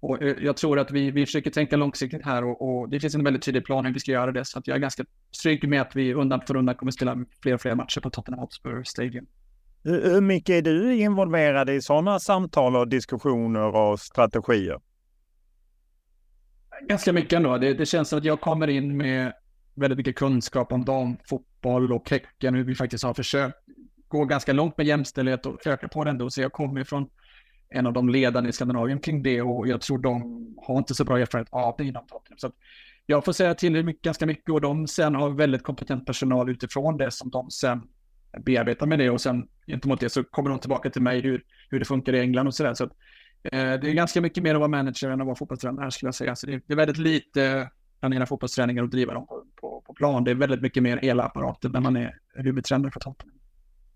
[0.00, 3.14] Och eh, jag tror att vi, vi försöker tänka långsiktigt här och, och, det finns
[3.14, 4.44] en väldigt tydlig plan hur vi ska göra det.
[4.44, 5.04] Så att jag är ganska
[5.42, 8.40] trygg med att vi undan för undan kommer spela fler och fler matcher på Tottenham
[8.40, 9.26] Hotspur Stadium.
[9.84, 14.80] Hur mycket är du involverad i sådana samtal och diskussioner och strategier?
[16.88, 17.58] Ganska mycket ändå.
[17.58, 19.32] Det, det känns som att jag kommer in med
[19.74, 23.56] väldigt mycket kunskap om damfotboll och Häcken, hur vi faktiskt har försökt
[24.08, 26.30] gå ganska långt med jämställdhet och öka på den då.
[26.30, 27.08] Så jag kommer från
[27.68, 31.04] en av de ledande i Skandinavien kring det och jag tror de har inte så
[31.04, 32.38] bra erfarenhet av det inom Tottenham.
[32.38, 32.52] Så
[33.06, 36.96] jag får säga till mycket, ganska mycket och de sen har väldigt kompetent personal utifrån
[36.96, 37.82] det som de sen
[38.44, 41.78] bearbetar med det och sen gentemot det så kommer de tillbaka till mig hur, hur
[41.78, 42.74] det funkar i England och sådär.
[42.74, 42.94] Så, så
[43.48, 46.14] eh, det är ganska mycket mer att vara manager än att vara fotbollstränare skulle jag
[46.14, 46.36] säga.
[46.36, 49.44] Så det, det är väldigt lite planera fotbollsträningar och driva dem på,
[49.96, 50.24] plan.
[50.24, 53.36] Det är väldigt mycket mer hela apparaten när man är huvudtränare för Tottenham.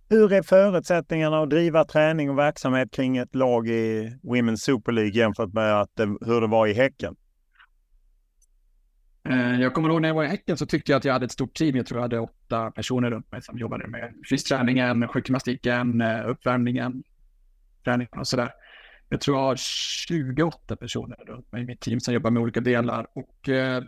[0.08, 5.12] Hur är förutsättningarna att driva träning och verksamhet kring ett lag i Women's Super League
[5.12, 7.16] jämfört med att det, hur det var i Häcken?
[9.28, 11.24] Eh, jag kommer ihåg när jag var i Häcken så tyckte jag att jag hade
[11.24, 11.76] ett stort team.
[11.76, 17.02] Jag tror jag hade åtta personer runt mig som jobbade med fysträningen, sjukgymnastiken, eh, uppvärmningen,
[17.84, 18.50] träningen och sådär.
[19.08, 22.60] Jag tror jag har 28 personer runt mig i mitt team som jobbar med olika
[22.60, 23.82] delar och eh,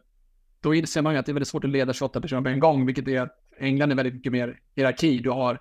[0.62, 2.60] då inser man ju att det är väldigt svårt att leda 28 personer på en
[2.60, 5.18] gång, vilket är att England är väldigt mycket mer hierarki.
[5.18, 5.58] Du har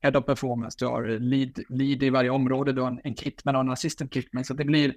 [0.00, 3.56] head of performance, du har lead, lead i varje område, du har en, en kitman
[3.56, 4.44] och en assistant kitman.
[4.44, 4.88] Så det blir,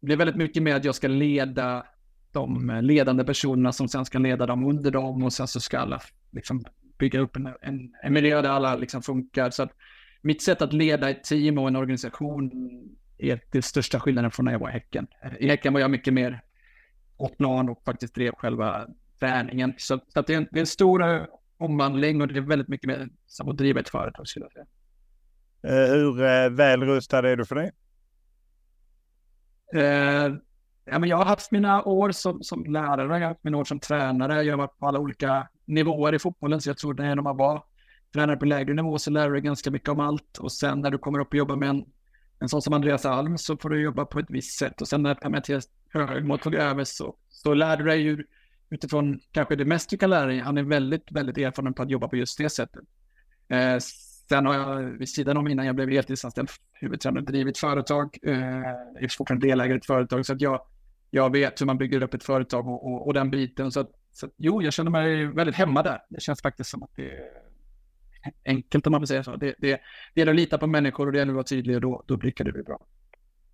[0.00, 1.86] det blir väldigt mycket mer att jag ska leda
[2.32, 5.78] de eh, ledande personerna som sen ska leda dem under dem och sen så ska
[5.78, 6.64] alla liksom
[6.98, 9.50] bygga upp en, en, en miljö där alla liksom funkar.
[9.50, 9.72] Så att
[10.22, 12.50] mitt sätt att leda ett team och en organisation
[13.18, 15.06] är den största skillnaden från när jag var i Häcken.
[15.38, 16.40] I Häcken var jag mycket mer
[17.18, 18.86] åt plan och faktiskt drev själva
[19.20, 19.74] träningen.
[19.78, 21.26] Så, så att det, är en, det är en stor
[21.58, 24.66] omvandling och det är väldigt mycket mer som att driva ett företag skulle jag säga.
[25.62, 27.70] Eh, hur eh, väl rustad är du för det?
[29.74, 30.34] Eh,
[30.84, 33.64] ja, men jag har haft mina år som, som lärare, jag har haft mina år
[33.64, 37.14] som tränare, jag har varit på alla olika nivåer i fotbollen, så jag tror det
[37.14, 37.64] när man var
[38.14, 40.90] tränare på lägre nivå så lär du dig ganska mycket om allt och sen när
[40.90, 41.84] du kommer upp och jobbar med en,
[42.40, 45.02] en sån som Andreas Alm så får du jobba på ett visst sätt och sen
[45.02, 48.24] när Mattias Högmo tog över så, så lärde du dig ju
[48.70, 50.38] utifrån kanske det mest du kan lära dig.
[50.38, 52.84] Han är väldigt, väldigt erfaren på att jobba på just det sättet.
[53.48, 53.78] Eh,
[54.28, 58.18] sen har jag vid sidan om innan jag blev heltidsanställd huvudtränare drivit företag.
[58.22, 58.38] Eh,
[58.94, 60.60] jag är fortfarande delägare i ett företag så att jag,
[61.10, 63.72] jag vet hur man bygger upp ett företag och, och, och den biten.
[63.72, 65.98] Så, att, så att, jo, jag känner mig väldigt hemma där.
[66.08, 67.30] Det känns faktiskt som att det är
[68.44, 69.36] enkelt om man vill säga så.
[69.36, 69.80] Det, det,
[70.14, 72.16] det gäller att lita på människor och det gäller att vara tydlig och då, då
[72.16, 72.86] blickar det bra.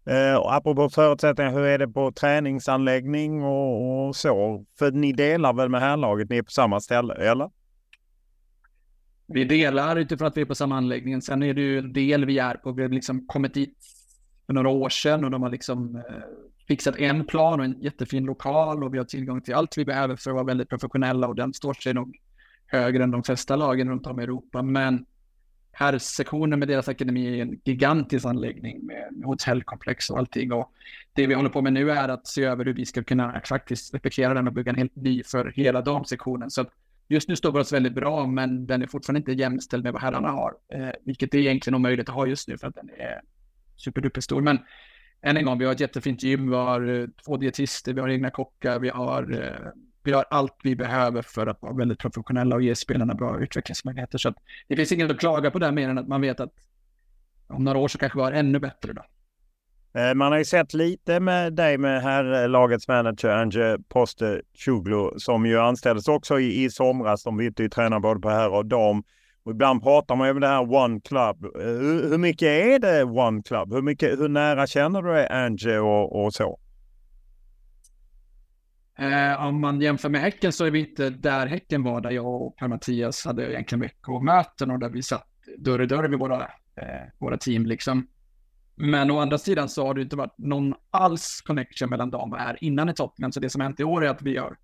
[0.06, 4.64] Eh, och apropå förutsättningar, hur är det på träningsanläggning och, och, så?
[4.78, 7.50] För ni delar väl med härlaget, ni är på samma ställe, eller?
[9.26, 11.22] Vi delar utifrån att vi är på samma anläggning.
[11.22, 12.72] Sen är det ju en del vi är på.
[12.72, 13.78] Vi har liksom kommit dit
[14.46, 16.02] för några år sedan och de har liksom eh,
[16.68, 20.16] fixat en plan och en jättefin lokal och vi har tillgång till allt vi behöver
[20.16, 22.16] för att vara väldigt professionella och den står sig nog
[22.66, 24.62] högre än de flesta lagen runt om i Europa.
[24.62, 25.06] Men
[25.74, 30.52] herrsektionen med deras akademi är en gigantisk anläggning med, hotellkomplex och allting.
[30.52, 30.72] Och
[31.12, 33.94] det vi håller på med nu är att se över hur vi ska kunna faktiskt
[33.94, 36.50] replikera den och bygga en helt ny för hela damsektionen.
[36.50, 36.64] Så
[37.08, 40.02] just nu står vi oss väldigt bra, men den är fortfarande inte jämställd med vad
[40.02, 43.20] herrarna har, eh, vilket är egentligen omöjligt att ha just nu för att den är
[43.76, 44.40] superduper stor.
[44.40, 44.58] Men
[45.22, 48.08] än en gång, vi har ett jättefint gym, vi har eh, två dietister, vi har
[48.08, 49.70] egna kockar, vi har eh,
[50.04, 54.18] vi har allt vi behöver för att vara väldigt professionella och ge spelarna bra utvecklingsmöjligheter.
[54.18, 54.34] Så
[54.68, 56.52] det finns inget att klaga på där mer än att man vet att
[57.46, 59.02] om några år så kanske vi har ännu bättre då.
[60.00, 64.42] Eh, man har ju sett lite med dig med här eh, lagets manager Ange Poste
[64.54, 67.22] Chuglu som ju anställdes också i, i somras.
[67.22, 69.02] De bytte ju tränare både på herr och dam.
[69.44, 71.44] Och ibland pratar man ju om det här One Club.
[71.44, 73.72] Eh, hur, hur, mycket är det One Club?
[73.72, 76.58] Hur, mycket, hur nära känner du Ange och, och så?
[78.98, 82.42] Eh, om man jämför med Häcken så är vi inte där Häcken var, där jag
[82.42, 85.28] och Per-Mattias hade egentligen veckomöten och där vi satt
[85.59, 86.42] dörr i dörr med våra,
[86.76, 88.07] eh, våra team liksom.
[88.74, 92.38] Men å andra sidan så har det inte varit någon alls connection mellan dem och
[92.38, 93.33] här innan i Tottenham.
[93.33, 94.57] Så det som hänt i år är att vi har,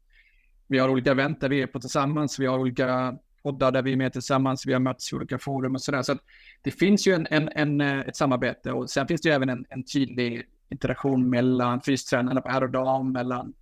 [0.66, 3.92] vi har olika event där vi är på tillsammans, vi har olika poddar där vi
[3.92, 6.02] är med tillsammans, vi har mötts i olika forum och sådär.
[6.02, 6.20] Så att
[6.62, 9.48] det finns ju en, en, en, eh, ett samarbete och sen finns det ju även
[9.48, 13.52] en, en tydlig interaktion mellan fystränarna på herr och dam, mellan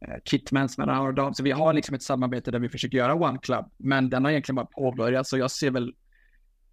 [0.00, 1.34] Eh, Kitmans Kitmans mellan och dam.
[1.34, 3.70] Så vi har liksom ett samarbete där vi försöker göra One Club.
[3.76, 5.94] Men den har egentligen bara påbörjats och jag ser väl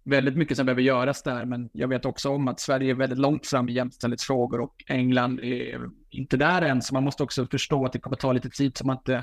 [0.04, 1.44] väldigt mycket som behöver göras där.
[1.44, 5.40] Men jag vet också om att Sverige är väldigt långt fram i jämställdhetsfrågor och England
[5.40, 6.82] är inte där än.
[6.82, 9.14] Så man måste också förstå att det kommer ta lite tid så man inte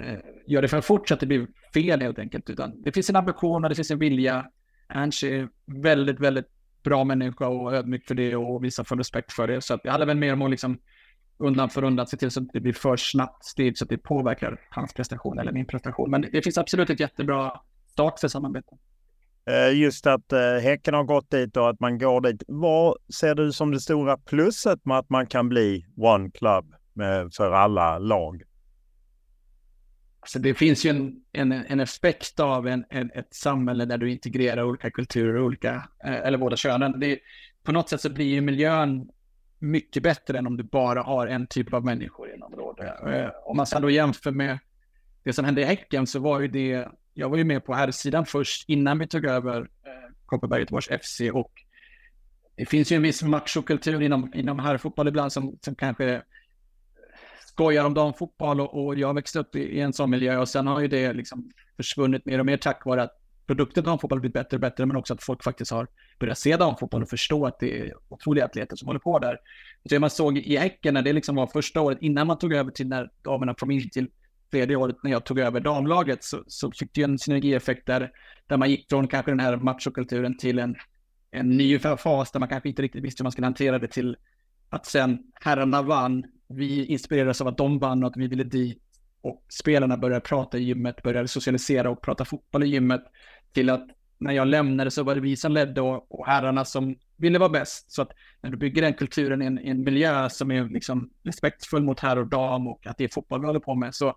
[0.00, 2.50] eh, gör det för fort så att det blir fel helt enkelt.
[2.50, 4.46] Utan det finns en ambition och det finns en vilja.
[4.88, 5.48] Ernst är
[5.82, 6.46] väldigt, väldigt
[6.82, 9.60] bra människa och ödmjuk för det och visar full respekt för det.
[9.60, 10.78] Så att jag hade väl mer om att liksom
[11.38, 13.98] undan för undan se till så att det blir för snabbt steg så att det
[13.98, 16.10] påverkar hans prestation eller min prestation.
[16.10, 17.60] Men det finns absolut ett jättebra
[17.92, 18.76] start för samarbete.
[19.50, 22.42] Eh, just att eh, Häcken har gått dit och att man går dit.
[22.48, 27.34] Vad ser du som det stora plusset med att man kan bli One Club med,
[27.34, 28.42] för alla lag?
[30.20, 34.12] Alltså det finns ju en, en, en effekt av en, en, ett samhälle där du
[34.12, 37.00] integrerar olika kulturer, olika, eh, eller båda könen.
[37.00, 37.18] Det,
[37.62, 39.08] på något sätt så blir ju miljön
[39.58, 42.96] mycket bättre än om du bara har en typ av människor i en område.
[43.06, 44.58] Eh, om man sedan då jämför med
[45.24, 47.90] det som hände i Häcken så var ju det, jag var ju med på här
[47.90, 51.52] sidan först innan vi tog över eh, Kopparberg Göteborgs FC och
[52.56, 56.22] det finns ju en viss machokultur inom, inom herrfotboll ibland som, som kanske
[57.40, 60.66] skojar om damfotboll och, och jag växte upp i, i, en sån miljö och sen
[60.66, 63.15] har ju det liksom försvunnit mer och mer tack vare att
[63.46, 65.86] produkten damfotboll blivit bättre och bättre, men också att folk faktiskt har
[66.18, 69.38] börjat se damfotboll och förstå att det är otroliga atleter som håller på där.
[69.82, 72.70] Det man såg i Häcken när det liksom var första året innan man tog över
[72.70, 74.08] till när damerna kom in till
[74.50, 78.10] tredje året när jag tog över damlaget så, så fick det ju en synergieffekt där,
[78.46, 80.76] där man gick från kanske den här machokulturen till en,
[81.30, 84.16] en ny fas där man kanske inte riktigt visste hur man skulle hantera det till
[84.70, 86.24] att sen herrarna vann.
[86.48, 88.82] Vi inspirerades av att de vann och att vi ville dit
[89.20, 93.02] och spelarna började prata i gymmet, började socialisera och prata fotboll i gymmet
[93.56, 93.86] till att
[94.18, 97.48] när jag lämnade så var det vi som ledde och, och herrarna som ville vara
[97.48, 97.92] bäst.
[97.92, 101.10] Så att när du bygger den kulturen i en, i en miljö som är liksom
[101.22, 104.16] respektfull mot herr och dam och att det är fotboll vi håller på med så,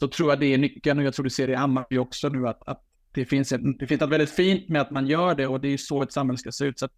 [0.00, 2.28] så tror jag det är nyckeln och jag tror du ser det i Hammarby också
[2.28, 5.34] nu att, att det, finns ett, det finns något väldigt fint med att man gör
[5.34, 6.78] det och det är så ett samhälle ska se ut.
[6.78, 6.88] Så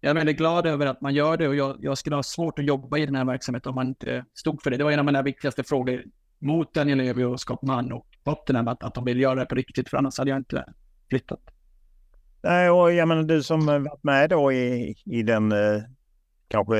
[0.00, 2.58] jag är väldigt glad över att man gör det och jag, jag skulle ha svårt
[2.58, 4.76] att jobba i den här verksamheten om man inte stod för det.
[4.76, 6.04] Det var en av mina viktigaste frågor
[6.38, 9.54] mot Daniel Levy och Scott Mann och Tottenham att, att de vill göra det på
[9.54, 10.64] riktigt för annars hade jag inte
[11.12, 11.40] flyttat.
[12.42, 15.82] Nej, och jag menar du som varit med då i, i den eh,
[16.48, 16.78] kanske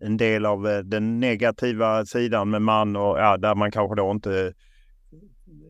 [0.00, 4.10] en del av eh, den negativa sidan med man och ja, där man kanske då
[4.10, 4.52] inte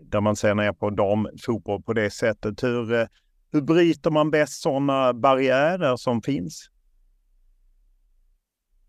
[0.04, 2.62] där man ser ner på damfotboll på det sättet.
[2.62, 3.06] Hur, eh,
[3.52, 6.70] hur bryter man bäst sådana barriärer som finns?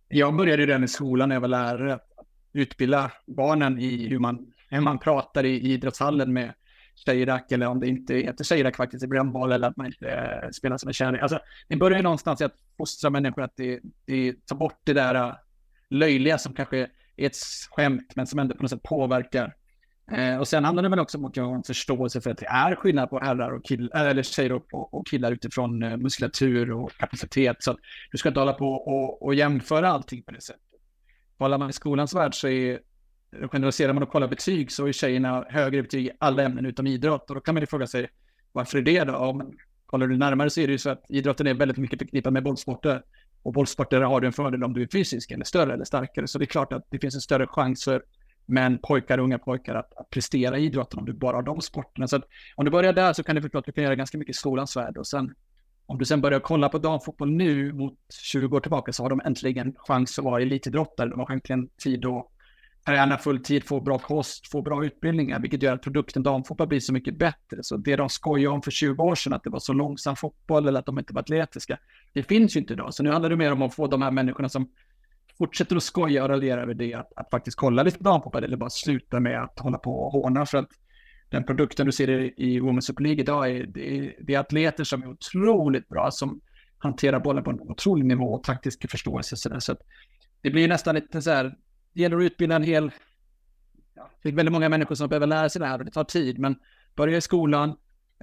[0.07, 1.99] Jag började redan i skolan när jag var lärare
[2.53, 6.53] utbilda barnen i hur man, hur man pratar i idrottshallen med
[6.95, 10.49] tjejrack eller om det inte heter tjejrack faktiskt i brännboll eller att man inte eh,
[10.49, 11.21] spelar som en kärring.
[11.21, 14.93] Alltså, det börjar ju någonstans i att fostra människor att det, det tar bort det
[14.93, 15.33] där eh,
[15.89, 17.35] löjliga som kanske är ett
[17.71, 19.53] skämt men som ändå på något sätt påverkar.
[20.11, 22.45] Eh, och sen handlar det väl också om att ha en förståelse för att det
[22.45, 26.71] är skillnad på herrar och killar, eh, eller tjejer och, och killar utifrån eh, muskulatur
[26.71, 27.63] och kapacitet.
[27.63, 27.77] Så
[28.11, 30.61] du ska inte hålla på och, och jämföra allting på det sättet.
[31.37, 32.79] Kollar man i skolans värld så är
[33.51, 37.29] generaliserar man och kollar betyg så är tjejerna högre betyg i alla ämnen utom idrott.
[37.29, 38.09] Och då kan man ju fråga sig
[38.51, 39.15] varför är det då?
[39.15, 39.53] Om
[39.85, 42.43] kollar du närmare så är det ju så att idrotten är väldigt mycket förknippad med
[42.43, 43.03] bollsporter.
[43.43, 46.27] Och bollsporter har du en fördel om du är fysisk eller större eller starkare.
[46.27, 48.03] Så det är klart att det finns en större chans för
[48.45, 51.61] män, pojkar, och unga pojkar att, att prestera i idrotten om du bara har de
[51.61, 52.07] sporterna.
[52.07, 52.23] Så att
[52.55, 54.37] om du börjar där så kan du förstå att du kan göra ganska mycket i
[54.37, 54.97] skolans värld.
[54.97, 55.33] Och sen
[55.85, 59.21] om du sen börjar kolla på damfotboll nu mot 20 år tillbaka så har de
[59.25, 61.09] äntligen chans att vara elitidrottare.
[61.09, 62.27] De har äntligen tid att
[62.85, 66.93] träna fulltid, få bra kost, få bra utbildningar, vilket gör att produkten damfotboll blir så
[66.93, 67.57] mycket bättre.
[67.61, 70.67] Så det de skojade om för 20 år sedan, att det var så långsam fotboll
[70.67, 71.77] eller att de inte var atletiska,
[72.13, 72.93] det finns ju inte idag.
[72.93, 74.69] Så nu handlar det mer om att få de här människorna som
[75.37, 78.69] fortsätter att skoja och raljera över det, att, att faktiskt kolla lite damfotboll eller bara
[78.69, 80.45] sluta med att hålla på och håna.
[80.45, 80.69] För att
[81.29, 84.39] den produkten du ser i, i Women's Super League idag är, det är, det är
[84.39, 86.41] atleter som är otroligt bra, som
[86.77, 89.37] hanterar bollen på en otrolig nivå och taktisk förståelse.
[89.37, 89.75] Så, så
[90.41, 91.55] det blir nästan lite så här,
[91.93, 92.91] det gäller att utbilda en hel...
[93.95, 96.03] Ja, det är väldigt många människor som behöver lära sig det här och det tar
[96.03, 96.55] tid, men
[96.95, 97.75] börja i skolan,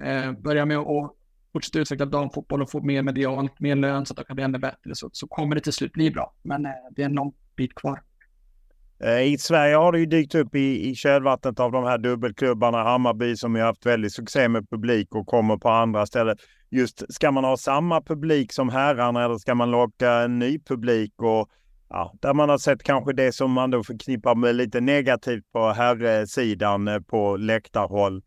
[0.03, 1.11] eh, börja med att
[1.53, 4.57] fortsätta utveckla damfotboll och få mer medialt, mer lön så att de kan bli ännu
[4.57, 6.33] bättre, så, så kommer det till slut bli bra.
[6.41, 8.01] Men eh, det är en lång bit kvar.
[9.03, 12.83] Eh, I Sverige har det ju dykt upp i, i kölvattnet av de här dubbelklubbarna,
[12.83, 16.37] Hammarby som ju haft väldigt succé med publik och kommer på andra ställen.
[16.69, 21.13] Just ska man ha samma publik som herrarna eller ska man locka en ny publik?
[21.21, 21.49] Och,
[21.91, 25.71] ja, där man har sett kanske det som man då förknippar med lite negativt på
[25.71, 28.21] herrsidan eh, på läktarhåll.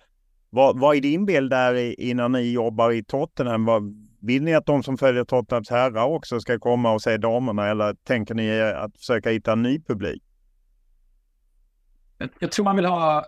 [0.51, 3.65] Vad, vad är din bild där innan ni jobbar i Tottenham?
[3.65, 3.83] Vad,
[4.21, 7.95] vill ni att de som följer Tottenhams herrar också ska komma och se damerna eller
[7.95, 10.23] tänker ni eh, att försöka hitta en ny publik?
[12.39, 13.25] jag tror man vill ha,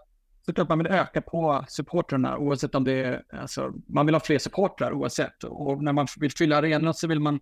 [0.46, 4.38] såklart man vill öka på supportrarna oavsett om det är, alltså man vill ha fler
[4.38, 5.44] supportrar oavsett.
[5.44, 7.40] Och när man vill fylla arenorna så vill man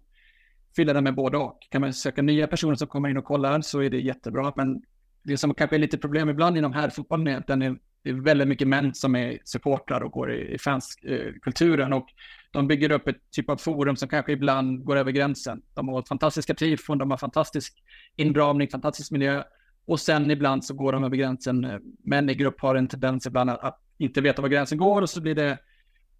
[0.77, 1.59] fylla den med både och.
[1.70, 4.53] Kan man söka nya personer som kommer in och kollar så är det jättebra.
[4.57, 4.83] Men
[5.22, 8.14] det som kanske är lite problem ibland inom herrfotbollen är att den är, det är
[8.14, 11.93] väldigt mycket män som är supportrar och går i, i fanskulturen.
[11.93, 12.07] Eh, och
[12.53, 15.62] de bygger upp ett typ av forum som kanske ibland går över gränsen.
[15.75, 17.83] De har fantastiska tifon, de har fantastisk
[18.16, 19.43] inramning, fantastisk miljö.
[19.87, 21.81] Och sen ibland så går de över gränsen.
[22.05, 25.11] Män i grupp har en tendens ibland att, att inte veta var gränsen går och
[25.11, 25.59] så blir det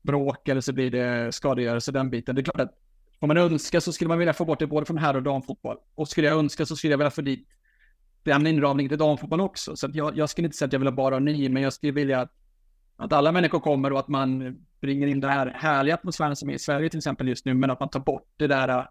[0.03, 2.35] bråk eller så blir det skadegörelse, den biten.
[2.35, 2.84] Det är klart att
[3.19, 5.77] om man önskar så skulle man vilja få bort det både från herr och damfotboll.
[5.95, 7.49] Och skulle jag önska så skulle jag vilja få dit
[8.23, 9.77] den inramningen till damfotboll också.
[9.77, 11.93] Så jag, jag skulle inte säga att jag vill ha bara ny, men jag skulle
[11.93, 12.33] vilja att,
[12.97, 16.55] att alla människor kommer och att man bringar in den här härliga atmosfären som är
[16.55, 18.85] i Sverige till exempel just nu, men att man tar bort det där äh,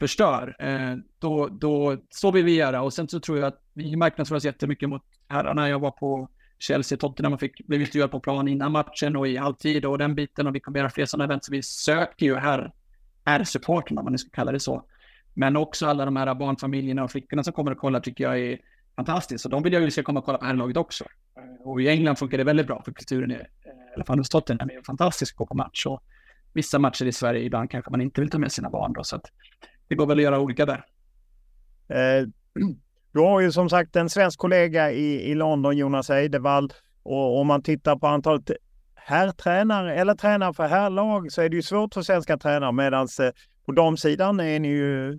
[0.00, 2.82] förstör, eh, då, då, så vill vi göra.
[2.82, 5.68] Och sen så tror jag att vi marknadsför oss jättemycket mot herrarna.
[5.68, 9.36] Jag var på Chelsea, Tottenham och fick, blev intervjuad på plan innan matchen och i
[9.36, 10.46] halvtid och den biten.
[10.46, 11.44] Och vi kommer göra fler sådana event.
[11.44, 12.72] Så vi söker ju här,
[13.26, 14.84] är supporten om man nu ska kalla det så.
[15.34, 18.58] Men också alla de här barnfamiljerna och flickorna som kommer och kollar tycker jag är
[18.96, 19.42] fantastiskt.
[19.42, 21.04] Så de vill jag ju ska komma och kolla på herrlaget också.
[21.36, 24.18] Eh, och i England funkar det väldigt bra för kulturen är, eh, i alla fall
[24.18, 25.86] hos Tottenham, är fantastisk att gå på match.
[25.86, 26.02] Och
[26.52, 29.04] vissa matcher i Sverige ibland kanske man inte vill ta med sina barn då.
[29.04, 29.24] Så att
[29.88, 30.84] det går väl att göra olika där.
[31.88, 32.28] Eh,
[33.12, 36.72] du har ju som sagt en svensk kollega i, i London, Jonas Eidevall.
[37.02, 38.50] Och om man tittar på antalet
[39.06, 43.30] herrtränare eller tränare för herrlag så är det ju svårt för svenska tränare medan eh,
[43.66, 45.18] på damsidan är ni ju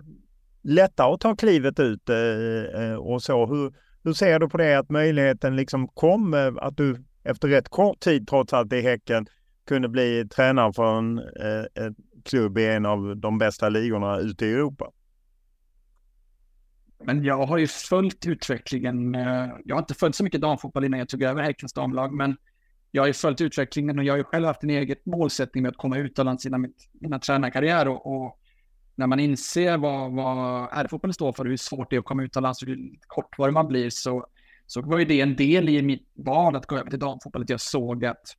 [0.62, 3.46] lättare att ta klivet ut eh, eh, och så.
[3.46, 3.74] Hur,
[4.04, 8.00] hur ser du på det att möjligheten liksom kom, eh, att du efter rätt kort
[8.00, 9.26] tid trots allt i Häcken
[9.66, 11.92] kunde bli tränare för en, eh,
[12.24, 14.90] klubb i en av de bästa ligorna ute i Europa.
[17.04, 19.14] Men jag har ju följt utvecklingen.
[19.64, 22.36] Jag har inte följt så mycket damfotboll innan jag tog över Häckens damlag, men
[22.90, 25.70] jag har ju följt utvecklingen och jag har ju själv haft en egen målsättning med
[25.70, 28.38] att komma utomlands innan mitt, mina tränarkarriär och, och
[28.94, 32.62] när man inser vad, vad herrfotbollen står för hur svårt det är att komma utomlands
[32.62, 34.26] och hur kortvarig man blir så,
[34.66, 37.42] så var ju det en del i mitt val att gå över till damfotboll.
[37.42, 38.36] Att jag såg att,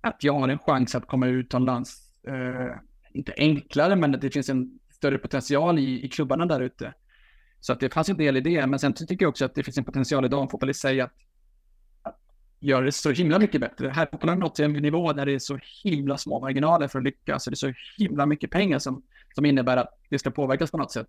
[0.00, 2.12] att jag har en chans att komma utomlands.
[2.28, 2.76] Eh,
[3.14, 6.94] inte enklare, men att det finns en större potential i, i klubbarna där ute.
[7.60, 9.62] Så att det fanns en del i det, men sen tycker jag också att det
[9.62, 11.12] finns en potential i damfotboll i sig att,
[12.62, 13.88] gör göra det så himla mycket bättre.
[13.88, 16.98] Här på har nått till en nivå där det är så himla små marginaler för
[16.98, 17.44] att lyckas.
[17.44, 19.02] Det är så himla mycket pengar som,
[19.34, 21.06] som innebär att det ska påverkas på något sätt.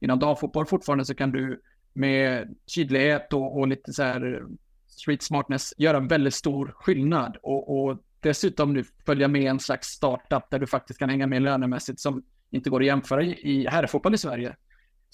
[0.00, 1.60] Inom damfotboll fortfarande så kan du
[1.92, 4.44] med tydlighet och, och lite så här
[4.86, 7.36] street smartness göra en väldigt stor skillnad.
[7.42, 11.42] Och, och dessutom nu följa med en slags startup där du faktiskt kan hänga med
[11.42, 14.56] lönemässigt som inte går att jämföra i herrfotboll i Sverige.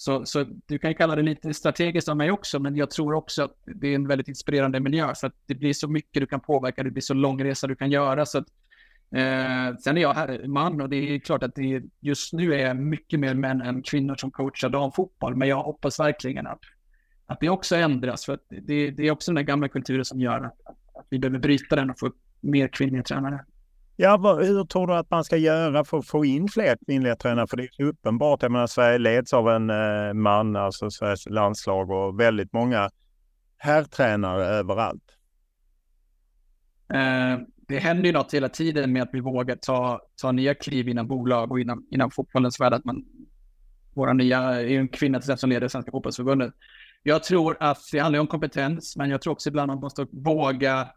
[0.02, 3.14] Så, så du kan ju kalla det lite strategiskt av mig också, men jag tror
[3.14, 6.26] också att det är en väldigt inspirerande miljö, för att det blir så mycket du
[6.26, 8.26] kan påverka, det blir så lång resa du kan göra.
[8.26, 8.46] Så att,
[9.14, 12.74] eh, sen är jag här, man och det är klart att det just nu är
[12.74, 16.60] mycket mer män än kvinnor som coachar damfotboll, men jag hoppas verkligen att,
[17.26, 20.20] att det också ändras, för att det, det är också den där gamla kulturen som
[20.20, 23.44] gör att, att, att vi behöver bryta den och få upp mer kvinnliga tränare.
[23.96, 27.16] Ja, vad, hur tror du att man ska göra för att få in fler kvinnliga
[27.16, 27.46] tränare?
[27.46, 31.90] För det är uppenbart, jag menar Sverige leds av en eh, man, alltså Sveriges landslag
[31.90, 32.90] och väldigt många
[33.56, 35.16] herrtränare överallt.
[36.94, 37.38] Eh,
[37.68, 41.08] det händer ju något hela tiden med att vi vågar ta, ta nya kliv inom
[41.08, 42.72] bolag och inom, inom fotbollens värld.
[42.72, 43.04] Att man,
[43.94, 46.54] våra nya, är en kvinna till som leder Svenska fotbollsförbundet.
[47.02, 50.06] Jag tror att det handlar om kompetens, men jag tror också ibland att man måste
[50.10, 50.88] våga,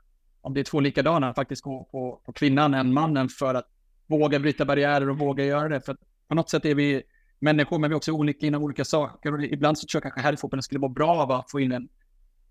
[0.45, 3.65] om det är två likadana, faktiskt gå på, på kvinnan än mannen för att
[4.07, 5.81] våga bryta barriärer och våga göra det.
[5.81, 7.03] För på något sätt är vi
[7.39, 9.33] människor, men vi är också olika inom olika saker.
[9.33, 11.87] Och ibland så tror jag kanske herrfotbollen skulle må bra av att få in en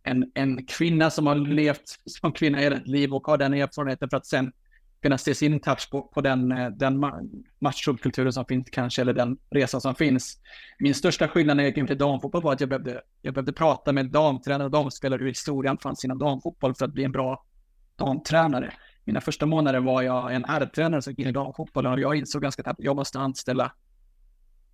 [0.05, 4.11] en, en kvinna som har levt som kvinna i ett liv och har den erfarenheten
[4.11, 4.53] för att sen
[5.03, 7.05] kunna se sin touch på, på den, eh, den
[7.59, 10.39] matchkulturen som finns kanske, eller den resan som finns.
[10.79, 13.53] Min största skillnad när jag gick in till damfotboll var att jag behövde, jag behövde
[13.53, 17.45] prata med damtränare och damspelare hur historien fanns inom damfotboll för att bli en bra
[17.97, 18.73] damtränare.
[19.05, 22.43] Mina första månader var jag en R-tränare som gick in i damfotbollen och jag insåg
[22.43, 23.73] ganska snabbt att jag måste anställa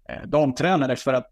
[0.08, 1.26] eh, damtränare för att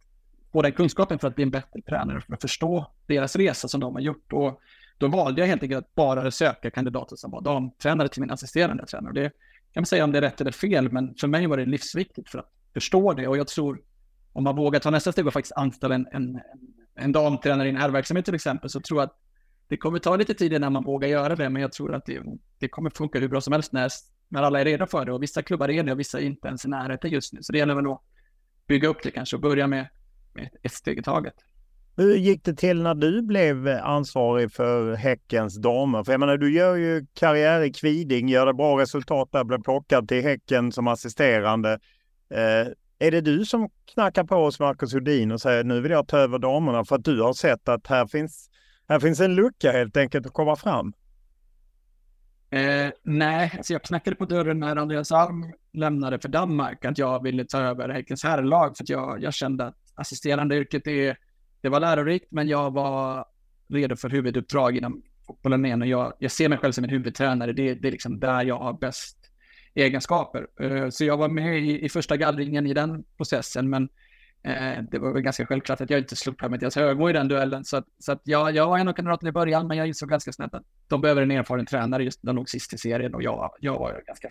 [0.53, 3.80] få den kunskapen för att bli en bättre tränare, för att förstå deras resa som
[3.80, 4.32] de har gjort.
[4.32, 4.61] Och
[4.99, 8.86] då valde jag helt enkelt att bara söka kandidater som var damtränare till min assisterande
[8.86, 9.12] tränare.
[9.12, 9.30] Det
[9.72, 12.28] kan man säga om det är rätt eller fel, men för mig var det livsviktigt
[12.28, 13.28] för att förstå det.
[13.28, 13.80] Och jag tror,
[14.32, 16.41] om man vågar ta nästa steg och faktiskt anställa en, en,
[16.95, 19.16] en damtränare i en R-verksamhet till exempel, så tror jag att
[19.69, 22.23] det kommer ta lite tid innan man vågar göra det, men jag tror att det,
[22.59, 23.91] det kommer funka hur bra som helst när,
[24.29, 25.12] när alla är redo för det.
[25.12, 27.43] Och vissa klubbar är det och vissa är inte ens i närheten just nu.
[27.43, 28.01] Så det gäller väl att
[28.66, 29.89] bygga upp det kanske och börja med
[30.62, 31.35] ett steg i taget.
[31.97, 36.05] Hur gick det till när du blev ansvarig för Häckens damer?
[36.05, 39.62] För jag menar, du gör ju karriär i Kviding, gör det bra resultat där, blev
[39.62, 41.73] plockad till Häcken som assisterande.
[42.31, 46.09] Eh, är det du som knackar på hos Marcus Hodin och säger nu vill jag
[46.09, 48.48] ta över damerna för att du har sett att här finns,
[48.89, 50.93] här finns en lucka helt enkelt att komma fram?
[52.51, 57.22] Eh, nej, alltså jag knackade på dörren när Andreas Alm lämnade för Danmark att jag
[57.22, 61.16] ville ta över Häckens herrlag för att jag, jag kände att assisterande yrket är,
[61.61, 63.24] det var lärorikt, men jag var
[63.68, 67.53] redo för huvuduppdrag inom fotbollen igen och jag, jag ser mig själv som en huvudtränare.
[67.53, 69.16] Det, det är liksom där jag har bäst
[69.74, 70.47] egenskaper.
[70.61, 73.89] Eh, så jag var med i, i första gallringen i den processen, men
[74.43, 77.28] Eh, det var väl ganska självklart att jag inte slog på Mattias Högmo i den
[77.28, 77.64] duellen.
[77.64, 80.09] Så, att, så att jag, jag var en av kandidaterna i början, men jag insåg
[80.09, 82.05] ganska snabbt att de behöver en erfaren tränare.
[82.05, 84.28] Just de låg sist i serien och jag, jag var ganska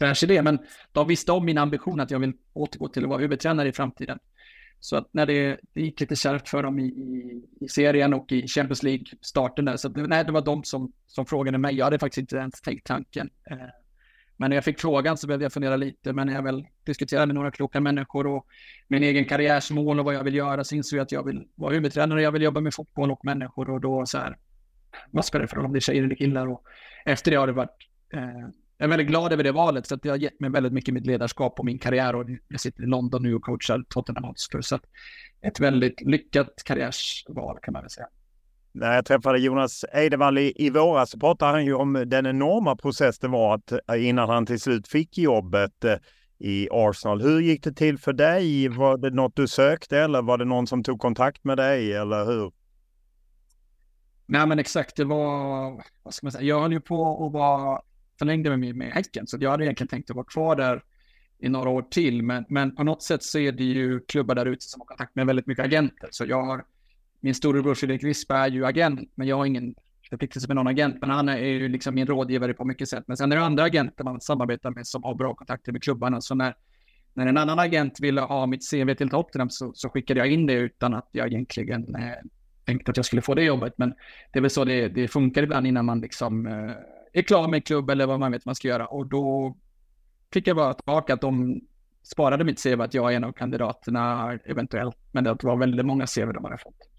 [0.00, 0.42] fräsch i det.
[0.42, 0.58] Men
[0.92, 4.18] de visste om min ambition att jag vill återgå till att vara huvudtränare i framtiden.
[4.80, 8.32] Så att när det, det gick lite kärvt för dem i, i, i, serien och
[8.32, 11.74] i Champions League-starten där, så det, nej, det var de som, som frågade mig.
[11.74, 13.30] Jag hade faktiskt inte ens tänkt tanken.
[13.50, 13.56] Eh,
[14.40, 17.26] men när jag fick frågan så behövde jag fundera lite, men när jag väl diskuterade
[17.26, 18.46] med några kloka människor och
[18.88, 21.72] min egen karriärsmål och vad jag vill göra så insåg jag att jag vill vara
[21.74, 24.36] huvudtränare, jag vill jobba med fotboll och människor och då så här,
[25.10, 26.46] vad spelar det för roll om det är tjejer eller killar?
[26.46, 26.62] Och
[27.04, 30.02] efter det har det varit eh, jag är väldigt glad över det valet, så att
[30.02, 32.14] det har gett mig väldigt mycket i mitt ledarskap och min karriär.
[32.14, 34.60] Och jag sitter i London nu och coachar Tottenham Hotspur.
[34.60, 34.78] Så
[35.42, 38.06] ett väldigt lyckat karriärsval kan man väl säga.
[38.72, 42.76] När jag träffade Jonas Eidevall i, i våras så pratade han ju om den enorma
[42.76, 45.96] process det var att, eh, innan han till slut fick jobbet eh,
[46.38, 47.22] i Arsenal.
[47.22, 48.68] Hur gick det till för dig?
[48.68, 52.24] Var det något du sökte eller var det någon som tog kontakt med dig eller
[52.24, 52.52] hur?
[54.26, 57.82] Nej men exakt, det var, vad ska man säga, jag höll ju på och vara
[58.18, 60.82] förlängde mig med Häcken, så jag hade egentligen tänkt att vara kvar där
[61.38, 62.22] i några år till.
[62.22, 65.16] Men, men på något sätt så är det ju klubbar där ute som har kontakt
[65.16, 66.08] med väldigt mycket agenter.
[66.10, 66.64] Så jag har,
[67.20, 69.74] min storebror Fredrik Rispa är ju agent, men jag har ingen
[70.10, 70.96] förpliktelse med någon agent.
[71.00, 73.04] Men han är ju liksom min rådgivare på mycket sätt.
[73.06, 76.20] Men sen är det andra agenter man samarbetar med som har bra kontakter med klubbarna.
[76.20, 76.54] Så när,
[77.14, 80.46] när en annan agent ville ha mitt CV till Tottenham så, så skickade jag in
[80.46, 82.14] det utan att jag egentligen eh,
[82.64, 83.74] tänkte att jag skulle få det jobbet.
[83.76, 83.94] Men
[84.32, 86.72] det är väl så det, det funkar ibland innan man liksom eh,
[87.12, 88.86] är klar med klubb eller vad man vet man ska göra.
[88.86, 89.56] Och då
[90.32, 91.60] fick jag bara tillbaka att de
[92.02, 94.96] sparade mitt CV att jag är en av kandidaterna eventuellt.
[95.12, 96.89] Men det var väldigt många CV de hade fått.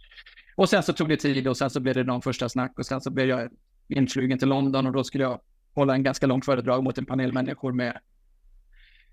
[0.55, 2.85] Och sen så tog det tid och sen så blev det någon första snack och
[2.85, 3.49] sen så blev jag
[3.87, 5.41] influgen till London och då skulle jag
[5.73, 7.99] hålla en ganska lång föredrag mot en panel människor med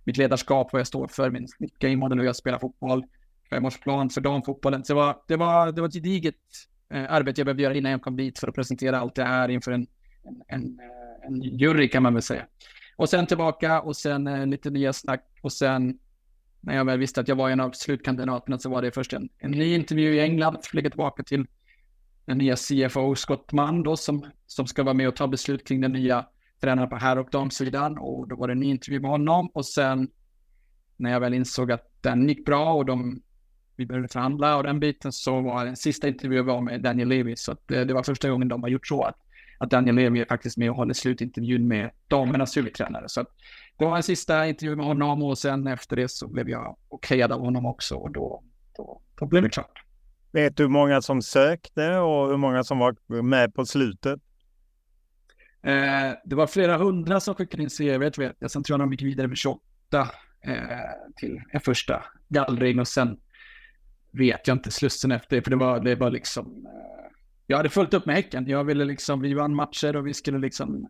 [0.04, 3.04] mitt ledarskap, vad jag står för, min game och hur jag spelar fotboll,
[3.50, 4.84] femårsplan för damfotbollen.
[4.84, 6.34] Så det var, det var, det var ett gediget
[6.90, 9.48] eh, arbete jag behövde göra innan jag kom dit för att presentera allt det här
[9.48, 9.86] inför en
[10.48, 10.80] en,
[11.22, 12.46] en, jury kan man väl säga.
[12.96, 15.98] Och sen tillbaka och sen eh, lite nya snack och sen
[16.60, 19.28] när jag väl visste att jag var en av slutkandidaterna så var det först en,
[19.38, 21.46] en ny intervju i England, flyga tillbaka till
[22.24, 25.80] den nya CFO Scott Mann då som, som ska vara med och ta beslut kring
[25.80, 26.26] den nya
[26.60, 29.50] tränaren på herr och damsidan och då var det en ny intervju med honom.
[29.54, 30.08] Och sen
[30.96, 33.20] när jag väl insåg att den gick bra och de
[33.76, 37.36] vi började förhandla och den biten så var den sista intervjun var med Daniel Levy.
[37.36, 39.16] Så att det, det var första gången de har gjort så att
[39.58, 43.04] att Daniel Levy är faktiskt med och håller slutintervjun med damernas huvudtränare.
[43.08, 43.24] Så
[43.78, 47.32] det var en sista intervju med honom och sen efter det så blev jag okejad
[47.32, 48.42] av honom också och då,
[48.76, 49.84] då, då blev det klart.
[50.32, 54.20] Vet du hur många som sökte och hur många som var med på slutet?
[55.62, 58.50] Eh, det var flera hundra som skickade in CV, vet jag.
[58.50, 59.60] Sen tror jag de gick vidare med 28
[60.40, 60.58] eh,
[61.16, 63.18] till en första gallring och sen
[64.10, 66.66] vet jag inte slussen efter för det var, det var liksom...
[66.66, 67.12] Eh,
[67.46, 68.46] jag hade fullt upp med Häcken.
[68.46, 70.88] Jag ville liksom, vi vann matcher och vi skulle liksom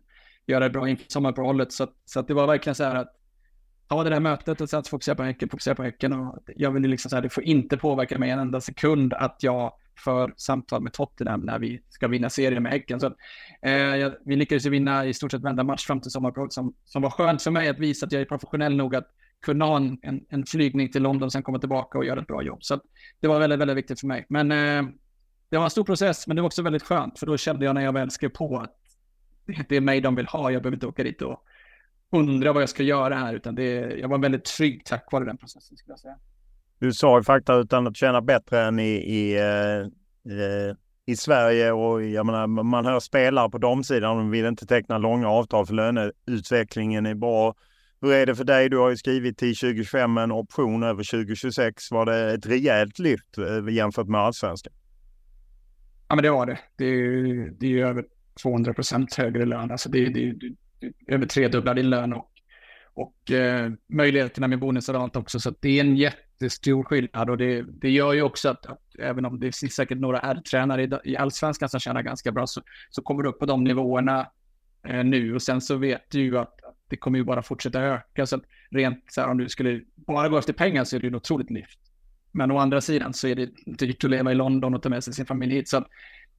[0.49, 1.71] göra det bra inför sommaruppehållet.
[1.71, 3.15] Så, så att det var verkligen så här att
[3.87, 6.13] ta det där mötet och sen fokusera på Häcken, fokusera på Häcken.
[6.13, 9.37] Och jag ville liksom så här, det får inte påverka mig en enda sekund att
[9.39, 9.73] jag
[10.03, 12.99] för samtal med Tottenham när vi ska vinna serien med Häcken.
[12.99, 13.05] Så
[13.61, 17.01] eh, vi lyckades ju vinna i stort sett varenda match fram till sommaruppehållet som, som
[17.01, 19.07] var skönt för mig att visa att jag är professionell nog att
[19.41, 22.43] kunna ha en, en, en flygning till London, sen komma tillbaka och göra ett bra
[22.43, 22.63] jobb.
[22.63, 22.79] Så
[23.19, 24.25] det var väldigt, väldigt viktigt för mig.
[24.29, 24.91] Men eh,
[25.49, 27.75] det var en stor process, men det var också väldigt skönt, för då kände jag
[27.75, 28.75] när jag väl skrev på att
[29.69, 30.51] det är mig de vill ha.
[30.51, 31.43] Jag behöver inte åka dit och
[32.11, 35.37] undra vad jag ska göra här, utan det, jag var väldigt trygg tack vare den
[35.37, 36.15] processen, skulle jag säga.
[36.79, 39.79] Du sa ju fakta utan att känna bättre än i, i, eh,
[40.33, 40.75] eh,
[41.05, 45.29] i Sverige och jag menar, man hör spelare på damsidan, de vill inte teckna långa
[45.29, 47.55] avtal för löneutvecklingen är bra.
[48.01, 48.69] Hur är det för dig?
[48.69, 51.91] Du har ju skrivit till 2025 en option över 2026.
[51.91, 54.73] Var det ett rejält lyft eh, jämfört med allsvenskan?
[56.07, 56.59] Ja, men det var det.
[56.75, 58.05] Det är, det är över
[58.41, 59.71] 200 procent högre lön.
[59.71, 62.31] Alltså det, det, det, det över tredubblar din lön och,
[62.93, 65.39] och eh, möjligheterna med bonusar och allt också.
[65.39, 69.25] Så det är en jättestor skillnad och det, det gör ju också att, att även
[69.25, 73.01] om det finns säkert några R-tränare i, i allsvenskan som tjänar ganska bra så, så
[73.01, 74.27] kommer du upp på de nivåerna
[74.87, 76.59] eh, nu och sen så vet du ju att
[76.89, 78.25] det kommer ju bara fortsätta öka.
[78.25, 78.39] Så
[78.71, 81.49] rent så här, om du skulle bara gå efter pengar så är det ju otroligt
[81.49, 81.79] lyft.
[82.31, 85.03] Men å andra sidan så är det dyrt att leva i London och ta med
[85.03, 85.69] sig sin familj hit.
[85.69, 85.87] Så att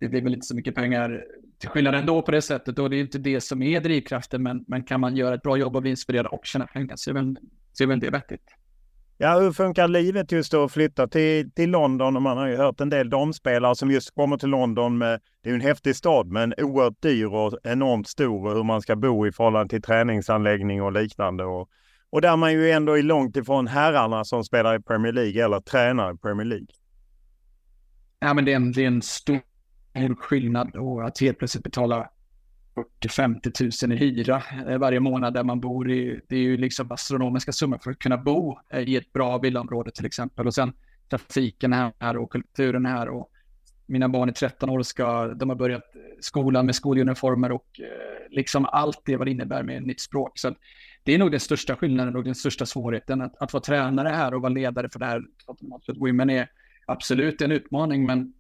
[0.01, 1.25] det blir väl inte så mycket pengar
[1.59, 2.79] till skillnad ändå på det sättet.
[2.79, 4.43] Och det är inte det som är drivkraften.
[4.43, 7.11] Men, men kan man göra ett bra jobb och bli inspirerad och tjäna pengar så
[7.11, 7.37] är väl,
[7.73, 8.45] så är väl det vettigt.
[9.19, 12.17] Ja, hur funkar livet just då att flytta till, till London?
[12.17, 15.49] Och man har ju hört en del damspelare som just kommer till London med, det
[15.49, 18.97] är ju en häftig stad, men oerhört dyr och enormt stor och hur man ska
[18.97, 21.45] bo i förhållande till träningsanläggning och liknande.
[21.45, 21.69] Och,
[22.11, 25.61] och där man ju ändå är långt ifrån herrarna som spelar i Premier League eller
[25.61, 26.67] tränar i Premier League.
[28.19, 29.41] Ja, men det är en, det är en stor
[29.93, 32.11] en skillnad och att helt plötsligt betala
[33.03, 35.91] 40-50 000 i hyra eh, varje månad där man bor.
[35.91, 39.39] I, det är ju liksom astronomiska summor för att kunna bo eh, i ett bra
[39.39, 40.47] villaområde till exempel.
[40.47, 40.73] Och sen
[41.11, 43.09] trafiken här och kulturen här.
[43.09, 43.31] Och
[43.87, 45.83] mina barn är 13 år och ska, de har börjat
[46.21, 50.39] skolan med skoluniformer och eh, liksom allt det vad det innebär med ett nytt språk.
[50.39, 50.55] Så
[51.03, 53.21] det är nog den största skillnaden och den största svårigheten.
[53.21, 55.23] Att, att vara tränare här och vara ledare för det här
[55.97, 56.49] Women är
[56.87, 58.33] absolut en utmaning, men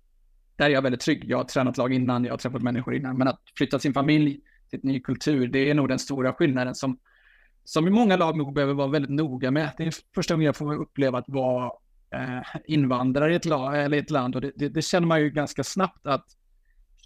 [0.61, 1.24] där är jag väldigt trygg.
[1.26, 4.40] Jag har tränat lag innan, jag har träffat människor innan, men att flytta sin familj
[4.70, 6.98] till en ny kultur, det är nog den stora skillnaden som,
[7.64, 9.70] som i många lag nog behöver vara väldigt noga med.
[9.76, 11.70] Det är första gången jag får uppleva att vara
[12.14, 15.30] eh, invandrare i ett, lag, eller ett land och det, det, det, känner man ju
[15.30, 16.24] ganska snabbt att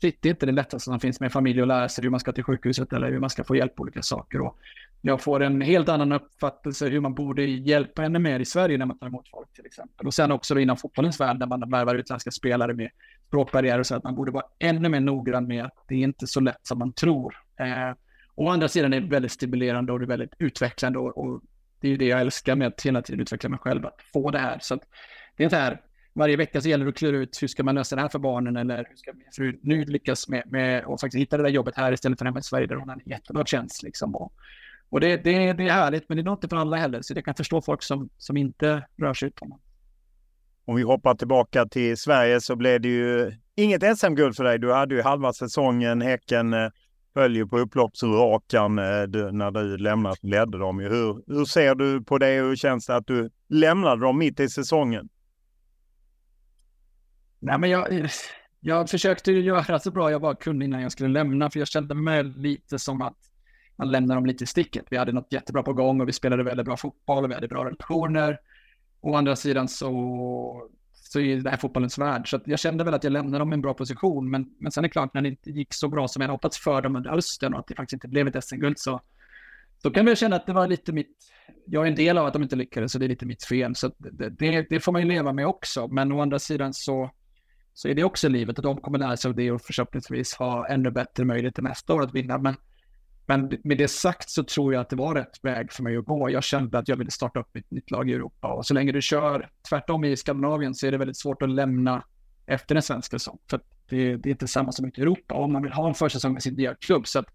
[0.00, 2.20] shit, det är inte det lättaste som finns med familj och lära sig hur man
[2.20, 4.40] ska till sjukhuset eller hur man ska få hjälp på olika saker.
[4.40, 4.58] Och
[5.02, 8.86] jag får en helt annan uppfattelse hur man borde hjälpa henne mer i Sverige när
[8.86, 10.06] man tar emot folk till exempel.
[10.06, 12.90] Och sen också inom fotbollens värld när man värvar utländska spelare med
[13.26, 16.40] språkbarriärer så att man borde vara ännu mer noggrann med att det är inte så
[16.40, 17.36] lätt som man tror.
[17.60, 17.92] Eh,
[18.34, 21.40] å andra sidan är det väldigt stimulerande och det är väldigt utvecklande och, och
[21.80, 24.30] det är ju det jag älskar med att hela tiden utveckla mig själv, att få
[24.30, 24.58] det här.
[24.62, 24.80] Så att
[25.36, 25.80] det är inte här,
[26.12, 28.18] varje vecka så gäller det att klura ut hur ska man lösa det här för
[28.18, 31.50] barnen eller hur ska min fru nu lyckas med, med att faktiskt hitta det där
[31.50, 34.14] jobbet här istället för hemma i Sverige där hon har en jättebra tjänst liksom.
[34.14, 34.32] Och,
[34.88, 37.14] och det, det, det är härligt, men det är nog inte för alla heller, så
[37.14, 39.63] det kan förstå folk som, som inte rör sig utomlands.
[40.64, 44.58] Om vi hoppar tillbaka till Sverige så blev det ju inget SM-guld för dig.
[44.58, 46.02] Du hade ju halva säsongen.
[46.02, 46.70] Häcken eh,
[47.14, 48.84] höll ju på upploppsrakan eh,
[49.32, 50.78] när du lämnat ledde dem.
[50.78, 54.40] Hur, hur ser du på det och hur känns det att du lämnade dem mitt
[54.40, 55.08] i säsongen?
[57.38, 58.08] Nej, men jag,
[58.60, 61.94] jag försökte göra så bra jag bara kunde innan jag skulle lämna, för jag kände
[61.94, 63.16] mig lite som att
[63.76, 64.84] man lämnar dem lite i sticket.
[64.90, 67.48] Vi hade något jättebra på gång och vi spelade väldigt bra fotboll och vi hade
[67.48, 68.38] bra relationer.
[69.04, 72.30] Å andra sidan så, så är det här fotbollens värld.
[72.30, 74.30] Så jag kände väl att jag lämnade dem i en bra position.
[74.30, 76.58] Men, men sen är det klart, när det inte gick så bra som jag hoppats
[76.58, 79.00] för dem under hösten och att det faktiskt inte blev ett SM-guld så,
[79.82, 81.16] så kan vi känna att det var lite mitt...
[81.66, 83.74] Jag är en del av att de inte lyckades, så det är lite mitt fel.
[83.74, 85.88] Så det, det, det får man ju leva med också.
[85.88, 87.10] Men å andra sidan så,
[87.74, 90.68] så är det också livet och de kommer lära sig av det och förhoppningsvis ha
[90.68, 92.38] ännu bättre möjligheter nästa år att vinna.
[92.38, 92.56] Men
[93.26, 96.04] men med det sagt så tror jag att det var rätt väg för mig att
[96.04, 96.30] gå.
[96.30, 98.92] Jag kände att jag ville starta upp ett nytt lag i Europa och så länge
[98.92, 102.04] du kör tvärtom i Skandinavien så är det väldigt svårt att lämna
[102.46, 103.38] efter en svensk säsong.
[103.50, 105.94] För Det, det är inte samma som ute i Europa om man vill ha en
[105.94, 107.06] försäsong med sin nya klubb.
[107.06, 107.26] Så att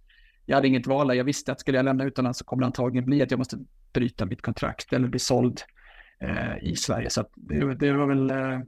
[0.46, 1.16] jag hade inget val där.
[1.16, 3.58] Jag visste att skulle jag lämna utomlands så kommer det antagligen bli att jag måste
[3.94, 5.62] bryta mitt kontrakt eller bli såld
[6.20, 7.10] eh, i Sverige.
[7.10, 8.60] Så att det, det var väl eh,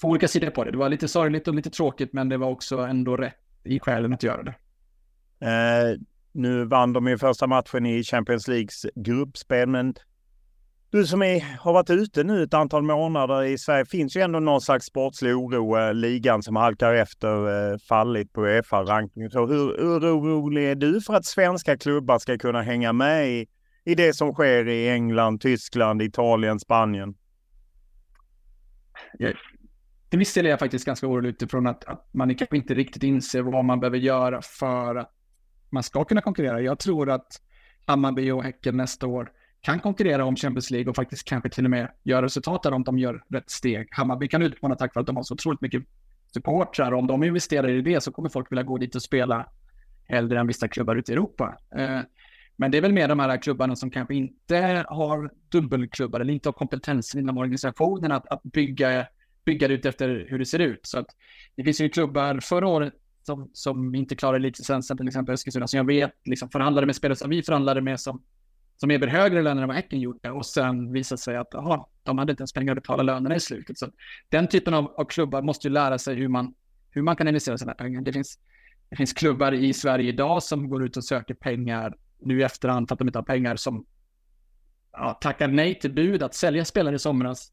[0.00, 0.70] två olika sidor på det.
[0.70, 4.14] Det var lite sorgligt och lite tråkigt, men det var också ändå rätt i själen
[4.14, 4.54] att göra det.
[5.40, 5.98] Eh,
[6.34, 9.94] nu vann de ju första matchen i Champions Leagues gruppspel, men
[10.90, 14.40] du som är, har varit ute nu ett antal månader i Sverige, finns ju ändå
[14.40, 15.78] någon slags sportslig oro.
[15.78, 19.30] Eh, ligan som halkar efter, eh, fallit på Uefa-rankingen.
[19.32, 19.46] Hur,
[20.00, 23.46] hur orolig är du för att svenska klubbar ska kunna hänga med i,
[23.84, 27.14] i det som sker i England, Tyskland, Italien, Spanien?
[29.18, 29.34] Jag,
[30.10, 33.02] till viss del är jag faktiskt ganska orolig utifrån att, att man kanske inte riktigt
[33.02, 35.10] inser vad man behöver göra för att
[35.74, 36.60] man ska kunna konkurrera.
[36.60, 37.40] Jag tror att
[37.86, 41.70] Hammarby och Häcken nästa år kan konkurrera om Champions League och faktiskt kanske till och
[41.70, 43.88] med göra resultat där om de gör rätt steg.
[43.90, 45.82] Hammarby kan utmana tack vare att de har så otroligt mycket
[46.34, 46.92] supportrar.
[46.92, 49.46] Om de investerar i det så kommer folk vilja gå dit och spela
[50.08, 51.58] hellre än vissa klubbar ute i Europa.
[51.76, 52.00] Eh,
[52.56, 56.48] men det är väl mer de här klubbarna som kanske inte har dubbelklubbar eller inte
[56.48, 59.06] har kompetensen inom organisationen att, att bygga,
[59.44, 60.80] bygga det ut efter hur det ser ut.
[60.82, 61.06] Så att
[61.56, 62.94] det finns ju klubbar förra året
[63.26, 67.16] som, som inte klarar elitlicensen, till exempel Eskilstuna, som jag vet liksom förhandlade med spelare
[67.16, 68.22] som vi förhandlade med som
[68.76, 72.18] som erbjöd högre löner än vad Häcken gjorde och sen visade sig att aha, de
[72.18, 73.78] hade inte ens pengar att betala lönerna i slutet.
[73.78, 73.90] Så
[74.28, 76.54] den typen av, av klubbar måste ju lära sig hur man,
[76.90, 78.00] hur man kan investera sina pengar.
[78.00, 78.38] Det finns,
[78.88, 82.88] det finns klubbar i Sverige idag som går ut och söker pengar nu i efterhand
[82.88, 83.86] för att de inte har pengar som
[84.92, 87.52] ja, tackar nej till bud att sälja spelare i somras.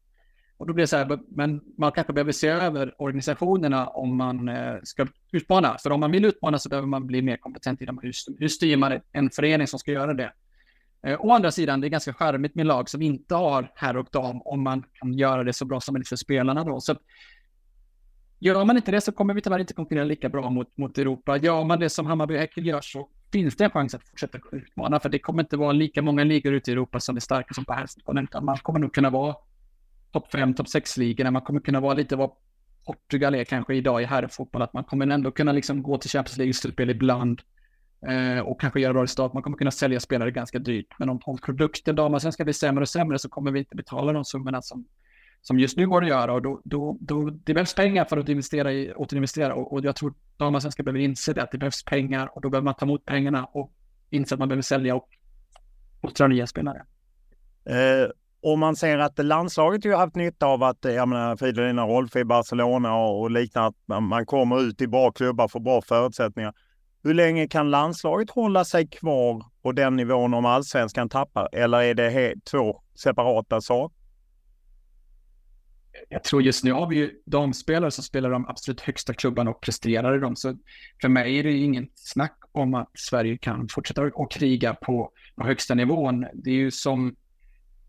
[0.56, 4.48] Och då blir det så här, men man kanske behöver se över organisationerna om man
[4.48, 5.78] eh, ska utmana.
[5.78, 8.76] För om man vill utmana så behöver man bli mer kompetent inom hur, hur styr
[8.76, 10.32] man en förening som ska göra det.
[11.06, 14.08] Eh, å andra sidan, det är ganska charmigt med lag som inte har herr och
[14.12, 16.80] dam om man kan göra det så bra som möjligt för spelarna då.
[16.80, 16.96] Så
[18.38, 21.36] gör man inte det så kommer vi tyvärr inte konkurrera lika bra mot, mot Europa.
[21.36, 25.00] Gör man det som Hammarby Häcken gör så finns det en chans att fortsätta utmana,
[25.00, 27.64] för det kommer inte vara lika många ligor ute i Europa som är starka som
[27.64, 28.28] på herrsidan.
[28.44, 29.36] Man kommer nog kunna vara
[30.12, 31.30] topp 5, topp 6-ligorna.
[31.30, 32.30] Man kommer kunna vara lite vad
[32.86, 36.38] Portugal är kanske idag i herrfotboll, att man kommer ändå kunna liksom gå till Champions
[36.38, 37.42] League-slutspel ibland
[38.08, 39.34] eh, och kanske göra bra resultat.
[39.34, 40.94] Man kommer kunna sälja spelare ganska dyrt.
[40.98, 44.24] Men om, om produkten damallsvenskan blir sämre och sämre så kommer vi inte betala de
[44.24, 44.84] summorna som,
[45.42, 46.32] som just nu går att göra.
[46.32, 49.54] Och då, då, då, det behövs pengar för att investera i, återinvestera.
[49.54, 52.64] Och, och jag tror damallsvenskan behöver inse det, att det behövs pengar och då behöver
[52.64, 53.72] man ta emot pengarna och
[54.10, 55.08] inse att man behöver sälja och
[56.00, 56.84] fostra nya spelare.
[57.64, 58.10] Eh,
[58.42, 62.20] och man ser att landslaget ju haft nytta av att, eh, jag menar, Fridolina Rolfö
[62.20, 66.54] i Barcelona och, liknande, att man kommer ut i bra klubbar, får bra förutsättningar.
[67.04, 71.48] Hur länge kan landslaget hålla sig kvar på den nivån om allsvenskan tappar?
[71.52, 73.96] Eller är det två separata saker?
[76.08, 79.60] Jag tror just nu har vi ju damspelare som spelar de absolut högsta klubbarna och
[79.60, 80.36] presterar i dem.
[80.36, 80.56] Så
[81.00, 85.46] för mig är det ingen snack om att Sverige kan fortsätta att kriga på, på
[85.46, 86.26] högsta nivån.
[86.34, 87.16] Det är ju som,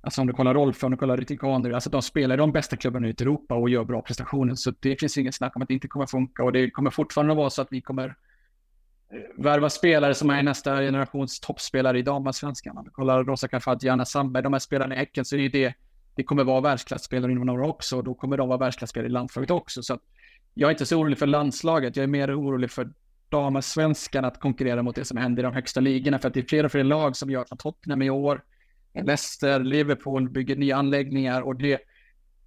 [0.04, 2.78] alltså om du kollar Rolf, om du kollar Ritikaner, alltså de spelar i de bästa
[2.78, 4.56] klubbarna ute i Europa och gör bra prestationer.
[4.56, 7.34] Så det finns inget snack om att det inte kommer funka och det kommer fortfarande
[7.34, 8.16] vara så att vi kommer
[9.14, 12.78] eh, värva spelare som är nästa generations toppspelare i damallsvenskan.
[12.78, 15.50] Om du kollar Rosa Kaifati, Anna Sandberg, de här spelarna i Häcken, så är det
[15.50, 15.74] det,
[16.16, 19.12] det kommer vara världsklasspelare inom några år också, och då kommer de vara världsklasspelare i
[19.12, 19.84] landslaget också.
[19.84, 20.00] Så
[20.54, 22.90] jag är inte så orolig för landslaget, jag är mer orolig för
[23.30, 26.46] damallsvenskan att konkurrera mot det som händer i de högsta ligorna, för att det är
[26.46, 28.42] fler och fler lag som gör som Tottenham i år.
[28.94, 31.82] Leicester, Liverpool bygger nya anläggningar och det,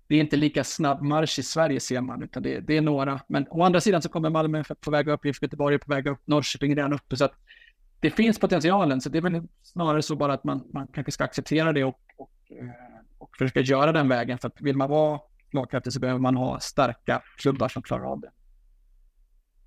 [0.07, 3.20] det är inte lika snabb marsch i Sverige ser man, utan det, det är några.
[3.28, 6.07] Men å andra sidan så kommer Malmö på väg upp, IFK Göteborg är på väg
[6.07, 7.16] upp, Norrköping är redan uppe.
[7.16, 7.34] Så att
[8.01, 11.24] det finns potentialen, så det är väl snarare så bara att man, man kanske ska
[11.24, 12.66] acceptera det och, och, eh,
[13.18, 14.38] och försöka göra den vägen.
[14.38, 15.20] För att vill man vara
[15.51, 18.30] slagkraftig så behöver man ha starka klubbar som klarar av det.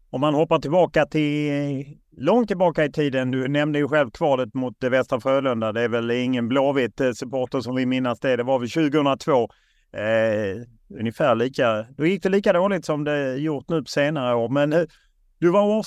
[0.09, 3.31] Om man hoppar tillbaka till långt tillbaka i tiden.
[3.31, 5.71] Du nämnde ju själv kvalet mot eh, Västra Frölunda.
[5.71, 8.35] Det är väl ingen Blåvitt eh, supporter som vi minnas det.
[8.35, 9.49] Det var väl 2002.
[9.91, 14.49] Eh, ungefär lika, då gick det lika dåligt som det gjort nu på senare år.
[14.49, 14.83] Men eh,
[15.39, 15.85] du var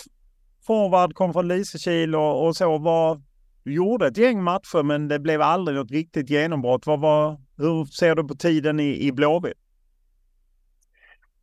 [0.67, 2.79] forward, kom från Lysekil och, och så.
[2.79, 3.23] Var,
[3.65, 6.87] du gjorde ett gäng matcher men det blev aldrig något riktigt genombrott.
[6.87, 9.55] Vad var, hur ser du på tiden i, i Blåvitt?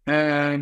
[0.06, 0.60] Eh,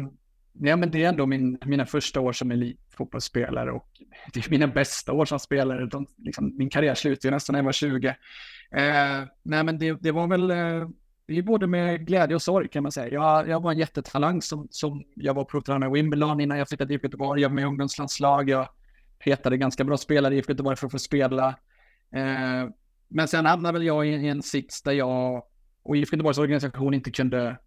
[0.59, 3.87] ja, men det är ändå min, mina första år som elitfotbollsspelare och
[4.33, 5.85] det är mina bästa år som spelare.
[5.85, 8.07] De, liksom, min karriär slutade nästan när jag var 20.
[8.07, 8.15] Eh,
[9.43, 10.89] nej, men det, det var väl eh,
[11.27, 13.13] det är både med glädje och sorg kan man säga.
[13.13, 16.87] Jag, jag var en jättetalang som, som jag var provtränare i Wimbledon innan jag flyttade
[16.87, 17.41] till Göteborg.
[17.41, 18.49] Jag var med i ungdomslandslag.
[18.49, 18.67] Jag
[19.19, 21.47] petade ganska bra spelare i Göteborg för att få spela.
[22.15, 22.69] Eh,
[23.07, 25.43] men sen hamnade väl jag i en sits där jag
[25.83, 27.57] och IFK Göteborgs organisation inte kunde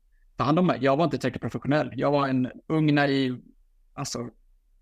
[0.41, 0.79] ta hand om mig.
[0.81, 1.93] Jag var inte tillräckligt professionell.
[1.97, 3.41] Jag var en ung, naiv
[3.95, 4.29] alltså,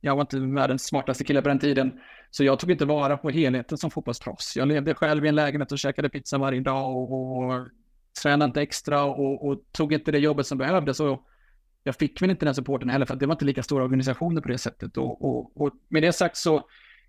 [0.00, 2.00] jag var inte världens smartaste kille på den tiden.
[2.30, 4.56] Så jag tog inte vara på helheten som fotbollsproffs.
[4.56, 7.68] Jag levde själv i en lägenhet och käkade pizza varje dag och, och
[8.22, 11.00] tränade inte extra och, och, tog inte det jobbet som behövdes.
[11.00, 11.26] Och
[11.84, 14.40] jag fick väl inte den supporten heller för att det var inte lika stora organisationer
[14.40, 14.96] på det sättet.
[14.96, 16.68] Och, och, och med det sagt så,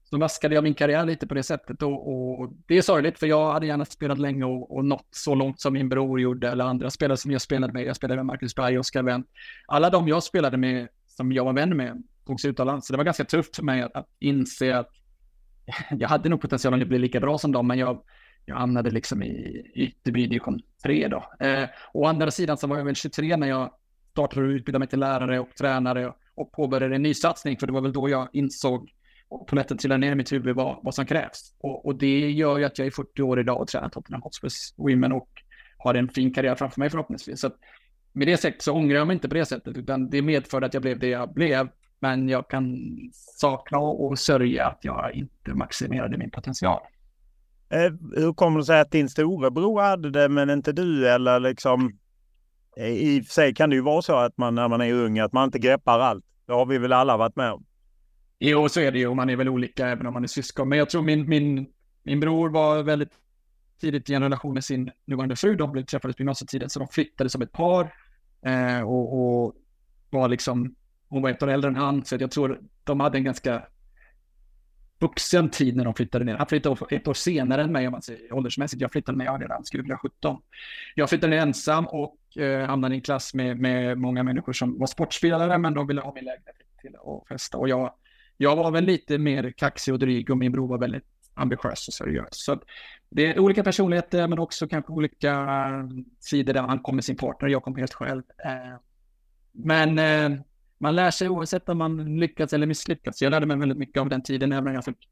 [0.10, 1.82] så vaskade jag min karriär lite på det sättet.
[1.82, 5.36] Och, och det är sorgligt för jag hade gärna spelat länge och, och nått så
[5.36, 7.84] långt som min bror gjorde eller andra spelare som jag spelade med.
[7.84, 9.30] Jag spelade med Marcus Berg, Oskar Wendt.
[9.68, 12.88] Alla de jag spelade med, som jag var vän med, togs utomlands.
[12.88, 14.90] Så det var ganska tufft för mig att, att inse att
[15.92, 18.04] jag hade nog potential att bli lika bra som dem, men jag,
[18.46, 21.46] jag hamnade liksom i Ytterby division 3 då.
[21.46, 23.74] Eh, å andra sidan så var jag väl 23 när jag
[24.12, 27.74] startade och utbildade mig till lärare och tränare och påbörjade en ny satsning, för det
[27.74, 28.92] var väl då jag insåg
[29.30, 31.54] och polletten trillar ner i mitt huvud vad, vad som krävs.
[31.60, 34.74] Och, och, det gör ju att jag är 40 år idag och tränar Tottenham Hotspurs
[34.78, 35.30] Women och
[35.78, 37.42] har en fin karriär framför mig förhoppningsvis.
[37.42, 37.50] Så
[38.14, 40.74] med det sagt så ångrar jag mig inte på det sättet, utan det medförde att
[40.74, 41.70] jag blev det jag blev.
[42.00, 42.78] Men jag kan
[43.14, 46.82] sakna och sörja att jag inte maximerade min potential.
[47.70, 51.10] Eh, hur kommer det sig att din storebror hade det men inte du?
[51.10, 52.00] Eller liksom,
[52.78, 54.94] eh, I och för sig kan det ju vara så att man när man är
[54.94, 56.26] ung att man inte greppar allt.
[56.46, 57.66] Det har vi väl alla varit med om.
[58.40, 59.14] Jo, så är det ju.
[59.14, 60.70] Man är väl olika även om man är syskon.
[60.70, 61.68] Men jag tror min, min,
[62.04, 63.14] min bror var väldigt
[63.82, 65.56] tidigt i en relation med sin nuvarande fru.
[65.56, 67.94] De blev träffades på gymnasietiden så de flyttade som ett par.
[68.46, 69.56] Eh, och, och,
[70.10, 70.76] var liksom,
[71.08, 72.06] hon var ett år äldre än han.
[72.06, 73.64] Så jag tror de hade en ganska
[75.00, 76.38] vuxen tid när de flyttade ner.
[76.38, 78.82] Han flyttade ett år senare än mig om man säger åldersmässigt.
[78.82, 80.38] Jag flyttade när jag redan skulle bli 17.
[80.96, 84.80] Jag flyttade ner ensam och eh, hamnade i en klass med, med många människor som
[84.80, 87.58] var sportspelare men de ville ha min lägenhet till att festa.
[87.58, 87.94] Och jag,
[88.42, 91.94] jag var väl lite mer kaxig och dryg och min bror var väldigt ambitiös och
[91.94, 92.28] seriös.
[92.32, 92.62] Så
[93.10, 95.48] det är olika personligheter men också kanske olika
[96.20, 98.24] sidor där han kom med sin partner och jag kom helt själv.
[98.46, 98.80] Eh,
[99.52, 100.40] men eh,
[100.78, 103.22] man lär sig oavsett om man lyckats eller misslyckats.
[103.22, 105.10] Jag lärde mig väldigt mycket av den tiden, även om jag fick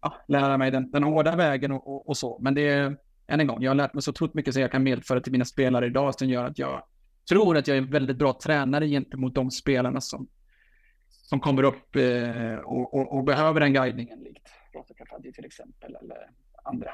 [0.00, 2.38] ja, lära mig den, den hårda vägen och, och, och, så.
[2.42, 2.96] Men det är,
[3.26, 5.32] än en gång, jag har lärt mig så otroligt mycket som jag kan medföra till
[5.32, 6.82] mina spelare idag som gör att jag
[7.28, 10.28] tror att jag är en väldigt bra tränare gentemot de spelarna som,
[11.12, 14.94] som kommer upp eh, och, och, och, behöver den guidningen, likt Rosa
[15.34, 16.16] till exempel, eller
[16.64, 16.90] andra.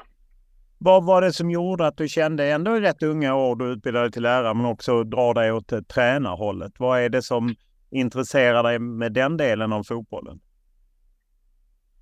[0.77, 4.11] Vad var det som gjorde att du kände ändå i rätt unga år, du utbildade
[4.11, 6.73] till lärare, men också drar dig åt tränarhållet?
[6.79, 7.55] Vad är det som
[7.89, 10.39] intresserar dig med den delen av fotbollen?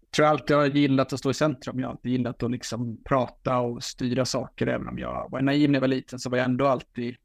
[0.01, 1.79] Jag tror alltid jag har gillat att stå i centrum.
[1.79, 4.67] Jag har alltid gillat att liksom prata och styra saker.
[4.67, 7.15] Även om jag var naiv när jag var liten så var jag ändå alltid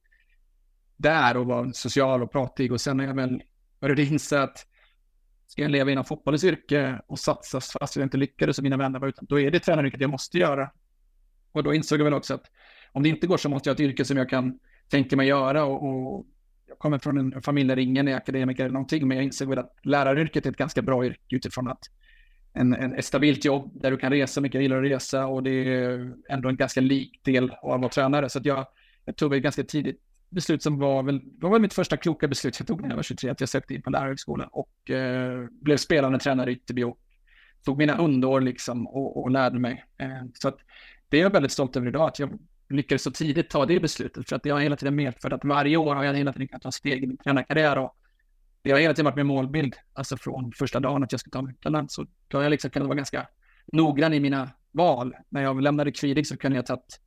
[0.97, 2.73] där och var social och pratig.
[2.73, 3.43] Och sen när jag väl
[3.81, 4.67] började inse att
[5.53, 8.99] ska jag leva inom fotbollens yrke och satsa fast jag inte lyckades och mina vänner
[8.99, 10.71] var utan, då är det tränaryrket jag måste göra.
[11.53, 12.45] Och då insåg jag väl också att
[12.93, 15.29] om det inte går så måste jag ha ett yrke som jag kan tänka mig
[15.29, 16.27] göra och, och
[16.69, 19.59] jag kommer från en familj där ingen är akademiker eller någonting, men jag insåg väl
[19.59, 21.83] att läraryrket är ett ganska bra yrke utifrån att
[22.53, 25.43] en, en, ett stabilt jobb där du kan resa mycket, jag gillar att resa och
[25.43, 28.29] det är ändå en ganska lik del av att vara tränare.
[28.29, 28.67] Så att jag,
[29.05, 30.01] jag tog väl ganska tidigt
[30.33, 32.97] beslut som var väl, det var väl mitt första kloka beslut jag tog när jag
[32.97, 36.83] var 23, att jag sökte in på lärarhögskolan och eh, blev spelande tränare i Ytterby
[36.83, 36.99] och
[37.65, 39.85] tog mina underår liksom och, och lärde mig.
[39.99, 40.59] Eh, så att
[41.09, 44.29] det är jag väldigt stolt över idag, att jag lyckades så tidigt ta det beslutet.
[44.29, 46.63] För att det har hela tiden medfört att varje år har jag hela tiden kunnat
[46.63, 47.79] ta steg i min tränarkarriär.
[47.79, 47.97] Och
[48.63, 51.43] det har hela tiden varit min målbild, alltså från första dagen att jag skulle ta
[51.43, 51.95] mig utomlands.
[51.95, 53.27] Så då har jag liksom kunnat vara ganska
[53.73, 55.15] noggrann i mina val.
[55.29, 57.01] När jag lämnade Kvidig så kunde jag tagit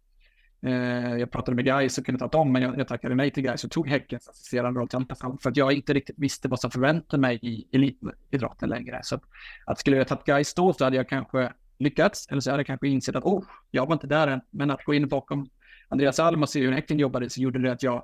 [0.66, 3.43] eh, jag pratade med Gais och kunde tagit dem, men jag, jag tackade nej till
[3.43, 6.59] Gais och tog Häckens assisterande roll till Antafall för att jag inte riktigt visste vad
[6.59, 8.99] som förväntade mig i elitidrotten längre.
[9.03, 9.24] Så att,
[9.66, 12.68] att skulle jag tagit Gais då så hade jag kanske lyckats, eller så hade jag
[12.68, 14.41] kanske insett att oh, jag var inte där än.
[14.49, 15.49] Men att gå in bakom
[15.88, 18.03] Andreas Alm och se hur Häcken jobbade så gjorde det att jag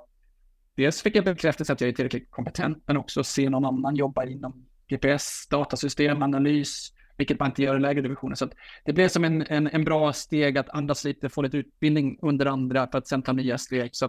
[0.76, 4.24] dels fick jag bekräftelse att jag är tillräckligt kompetent, men också se någon annan jobba
[4.24, 8.34] inom GPS, datasystem, analys, vilket man inte gör i lägre divisioner.
[8.34, 8.48] Så
[8.84, 12.46] det blev som en, en, en, bra steg att andas lite, få lite utbildning under
[12.46, 13.90] andra för att sen ta nya steg.
[13.92, 14.08] Så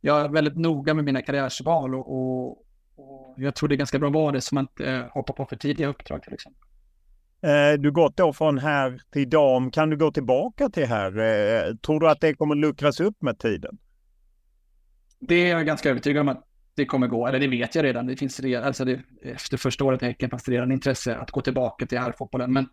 [0.00, 2.50] jag är väldigt noga med mina karriärsval och, och,
[2.96, 5.46] och jag tror det är ganska bra att vara det, man inte eh, hoppar på
[5.46, 6.60] för tidiga uppdrag till exempel.
[7.42, 9.70] Eh, du gått då från här till dam.
[9.70, 11.18] Kan du gå tillbaka till här?
[11.18, 13.78] Eh, tror du att det kommer luckras upp med tiden?
[15.20, 16.44] Det är jag ganska övertygad om att
[16.74, 17.26] det kommer gå.
[17.26, 18.06] Eller det vet jag redan.
[18.06, 21.30] Det finns redan, alltså det, efter första året i Häcken fanns det redan intresse att
[21.30, 22.52] gå tillbaka till herrfotbollen.
[22.52, 22.68] Men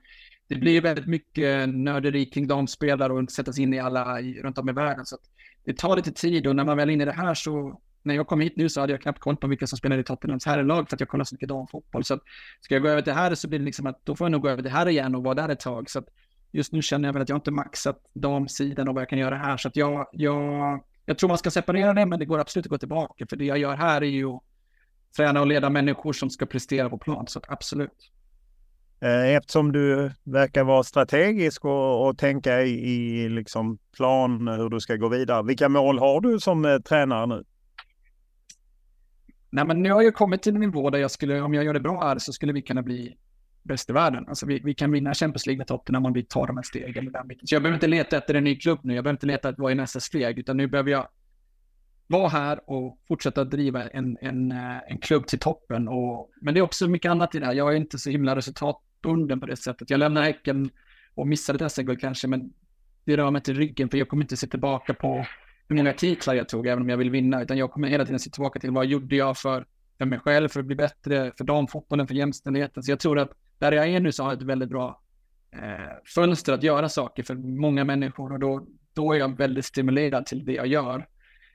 [0.47, 4.69] det blir väldigt mycket nörderi kring damspelare och sätta sig in i alla runt om
[4.69, 5.05] i världen.
[5.05, 5.17] Så
[5.65, 8.15] det tar lite tid och när man väl är inne i det här så när
[8.15, 10.45] jag kom hit nu så hade jag knappt koll på vilka som spelade i Tottenhams
[10.45, 12.03] herrlag för att jag kollar så mycket damfotboll.
[12.03, 12.21] Så att
[12.61, 14.41] ska jag gå över till här så blir det liksom att då får jag nog
[14.41, 15.89] gå över till här igen och vara där ett tag.
[15.89, 16.07] Så att
[16.51, 19.37] just nu känner jag väl att jag inte maxat damsidan och vad jag kan göra
[19.37, 19.57] här.
[19.57, 22.69] Så att jag, jag, jag tror man ska separera det, men det går absolut att
[22.69, 23.25] gå tillbaka.
[23.29, 24.39] För det jag gör här är ju
[25.17, 27.27] träna och leda människor som ska prestera på plan.
[27.27, 28.11] Så absolut.
[29.01, 34.79] Eh, eftersom du verkar vara strategisk och, och tänka i, i liksom plan hur du
[34.79, 35.43] ska gå vidare.
[35.43, 37.43] Vilka mål har du som eh, tränare nu?
[39.49, 41.73] Nej, men nu har jag kommit till en nivå där jag skulle, om jag gör
[41.73, 43.17] det bra här, så skulle vi kunna bli
[43.63, 44.25] bäst i världen.
[44.27, 47.13] Alltså vi, vi kan vinna Champions League med Tottenham om vi tar de här stegen.
[47.43, 48.95] Så jag behöver inte leta efter en ny klubb nu.
[48.95, 51.07] Jag behöver inte leta efter vad är nästa steg, utan nu behöver jag
[52.07, 55.87] vara här och fortsätta driva en, en, eh, en klubb till toppen.
[55.87, 57.53] Och, men det är också mycket annat i det här.
[57.53, 59.89] Jag är inte så himla resultatbunden på det sättet.
[59.89, 60.69] Jag lämnar Häcken
[61.15, 62.53] och missade ett SM-guld kanske, men
[63.05, 65.25] det rör mig inte ryggen, för jag kommer inte se tillbaka på
[65.67, 68.19] hur många titlar jag tog, även om jag vill vinna, utan jag kommer hela tiden
[68.19, 69.65] se tillbaka till vad gjorde jag för,
[69.97, 72.83] för mig själv, för att bli bättre, för damfotbollen, för jämställdheten.
[72.83, 73.31] Så jag tror att
[73.61, 75.01] där jag är nu så har jag ett väldigt bra
[75.51, 80.25] eh, fönster att göra saker för många människor och då, då är jag väldigt stimulerad
[80.25, 81.07] till det jag gör.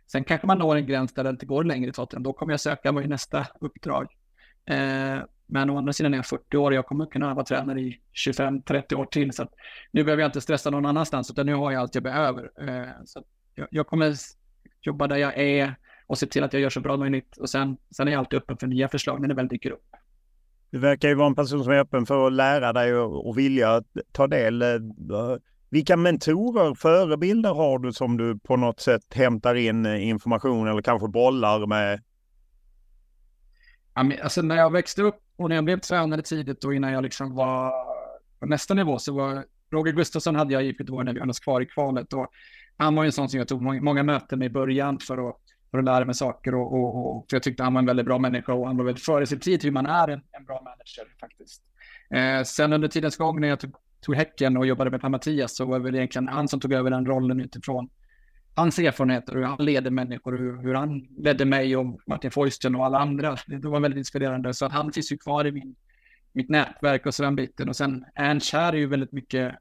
[0.06, 2.52] Sen kanske man når en gräns där det inte går längre så att Då kommer
[2.52, 4.06] jag söka mig nästa uppdrag.
[4.66, 7.80] Eh, men å andra sidan är jag 40 år och jag kommer kunna vara tränare
[7.80, 9.32] i 25-30 år till.
[9.32, 9.48] Så
[9.90, 12.50] nu behöver jag inte stressa någon annanstans, utan nu har jag allt jag behöver.
[12.68, 14.14] Eh, så jag, jag, kommer
[14.80, 15.74] jobba där jag är
[16.06, 17.36] och se till att jag gör så bra möjligt.
[17.36, 19.96] Och sen, sen är jag alltid öppen för nya förslag när det väl dyker upp.
[20.70, 23.38] Du verkar ju vara en person som är öppen för att lära dig och, och
[23.38, 24.62] vilja ta del.
[24.62, 24.68] Eh,
[25.70, 30.82] vilka mentorer, förebilder har du som du på något sätt hämtar in eh, information eller
[30.82, 32.02] kanske bollar med?
[34.22, 37.34] Alltså när jag växte upp och när jag blev tränare tidigt och innan jag liksom
[37.34, 37.72] var
[38.40, 41.40] på nästa nivå så var Roger Gustafsson hade jag i Göteborg när vi hade oss
[41.40, 42.30] kvar i kvalet och
[42.76, 45.36] han var ju en sån som jag tog många möten med i början för att,
[45.70, 48.06] för att lära mig saker och, och, och för jag tyckte han var en väldigt
[48.06, 50.62] bra människa och han var väldigt före sin tid hur man är en, en bra
[50.64, 51.62] manager faktiskt.
[52.10, 53.74] Eh, sen under tidens gång när jag tog
[54.06, 56.90] tog Häcken och jobbade med Per-Mattias så var det väl egentligen han som tog över
[56.90, 57.88] den rollen utifrån
[58.54, 62.30] hans erfarenheter och hur han leder människor och hur, hur han ledde mig och Martin
[62.30, 63.36] Foysten och alla andra.
[63.46, 64.54] Det var väldigt inspirerande.
[64.54, 65.74] Så att han finns ju kvar i min,
[66.32, 67.68] mitt nätverk och så den biten.
[67.68, 69.54] Och sen Ernst här är ju väldigt mycket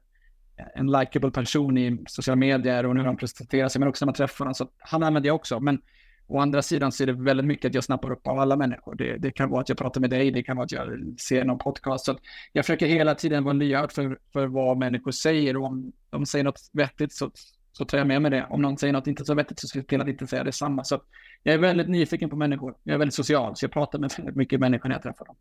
[0.74, 4.14] en likable person i sociala medier och hur han presenterar sig, men också när man
[4.14, 4.54] träffar honom.
[4.54, 5.60] Så han använder jag också.
[5.60, 5.82] Men
[6.28, 8.94] Å andra sidan så är det väldigt mycket att jag snappar upp av alla människor.
[8.94, 11.44] Det, det kan vara att jag pratar med dig, det kan vara att jag ser
[11.44, 12.04] någon podcast.
[12.04, 12.18] Så
[12.52, 15.56] jag försöker hela tiden vara lyhörd för, för vad människor säger.
[15.56, 17.30] Och om de säger något vettigt så,
[17.72, 18.46] så tar jag med mig det.
[18.50, 20.84] Om någon säger något inte så vettigt så ska jag till inte säga detsamma.
[20.84, 21.02] Så
[21.42, 22.74] jag är väldigt nyfiken på människor.
[22.82, 25.36] Jag är väldigt social, så jag pratar med mycket människor när jag träffar dem.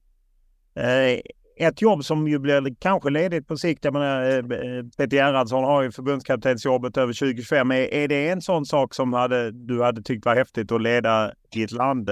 [0.76, 1.20] Eh,
[1.58, 3.86] ett jobb som ju blir kanske ledigt på sikt.
[3.86, 7.72] Jag menar, eh, eh, Peter Gerhardsson har ju förbundskaptensjobbet över 2025.
[7.72, 11.32] Är, är det en sån sak som hade, du hade tyckt var häftigt att leda
[11.56, 12.10] i ett land?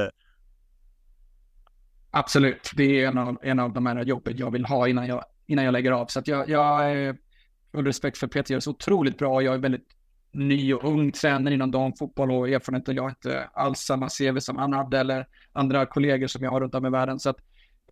[2.11, 2.71] Absolut.
[2.75, 5.65] Det är en av, en av de här jobben jag vill ha innan jag, innan
[5.65, 6.05] jag lägger av.
[6.05, 7.17] Så att jag, jag eh, är
[7.71, 9.41] full respekt för Peter, gör så otroligt bra.
[9.41, 9.87] Jag är väldigt
[10.31, 12.87] ny och ung tränare inom damfotboll och erfarenhet.
[12.87, 16.61] Jag har inte alls samma CV som han hade eller andra kollegor som jag har
[16.61, 17.19] runt om i världen.
[17.19, 17.37] Så att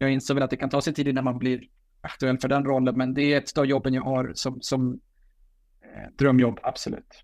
[0.01, 1.61] jag inser väl att det kan ta sig tid innan man blir
[2.01, 4.99] aktuell för den rollen, men det är ett av jobben jag har som, som
[5.81, 7.23] eh, drömjobb, absolut.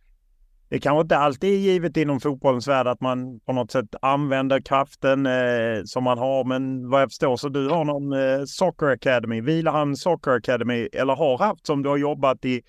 [0.69, 4.61] Det kanske inte alltid är givet inom fotbollens värld att man på något sätt använder
[4.61, 8.85] kraften eh, som man har, men vad jag förstår så du har någon eh, Soccer
[8.85, 12.61] Academy, Vilahamn Soccer Academy, eller har haft som du har jobbat i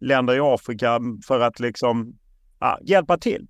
[0.00, 2.18] länder i Afrika för att liksom
[2.58, 3.46] ah, hjälpa till.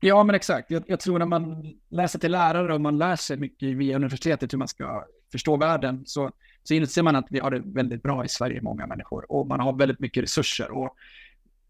[0.00, 0.70] Ja, men exakt.
[0.70, 4.52] Jag, jag, tror när man läser till lärare och man lär sig mycket via universitetet
[4.52, 6.30] hur man ska förstå världen så,
[6.62, 9.60] så inser man att vi har det väldigt bra i Sverige, många människor, och man
[9.60, 10.70] har väldigt mycket resurser.
[10.70, 10.96] Och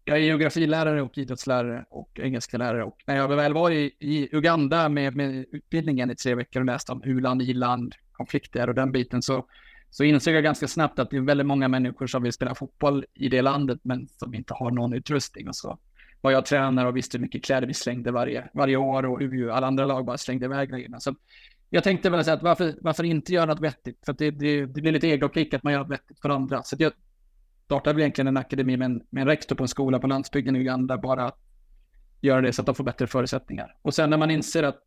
[0.05, 4.29] jag är geografilärare och idrottslärare och engelska lärare och när jag väl var i, i
[4.31, 8.91] Uganda med, med utbildningen i tre veckor och läste om u-land, i-land, konflikter och den
[8.91, 9.45] biten så,
[9.89, 13.05] så insåg jag ganska snabbt att det är väldigt många människor som vill spela fotboll
[13.13, 15.79] i det landet men som inte har någon utrustning och så
[16.21, 19.49] vad jag tränar och visste hur mycket kläder vi slängde varje, varje år och hur
[19.49, 20.99] alla andra lag bara slängde iväg grejerna.
[20.99, 21.15] Så
[21.69, 24.05] jag tänkte väl säga att varför, varför inte göra något vettigt?
[24.05, 26.63] För att det, det, det blir lite egokick att man gör något vettigt för andra.
[26.63, 26.91] Så jag
[27.65, 30.55] startade väl egentligen en akademi med en, med en rektor på en skola på landsbygden
[30.55, 31.39] i Uganda, bara att
[32.21, 33.75] göra det så att de får bättre förutsättningar.
[33.81, 34.83] Och sen när man inser att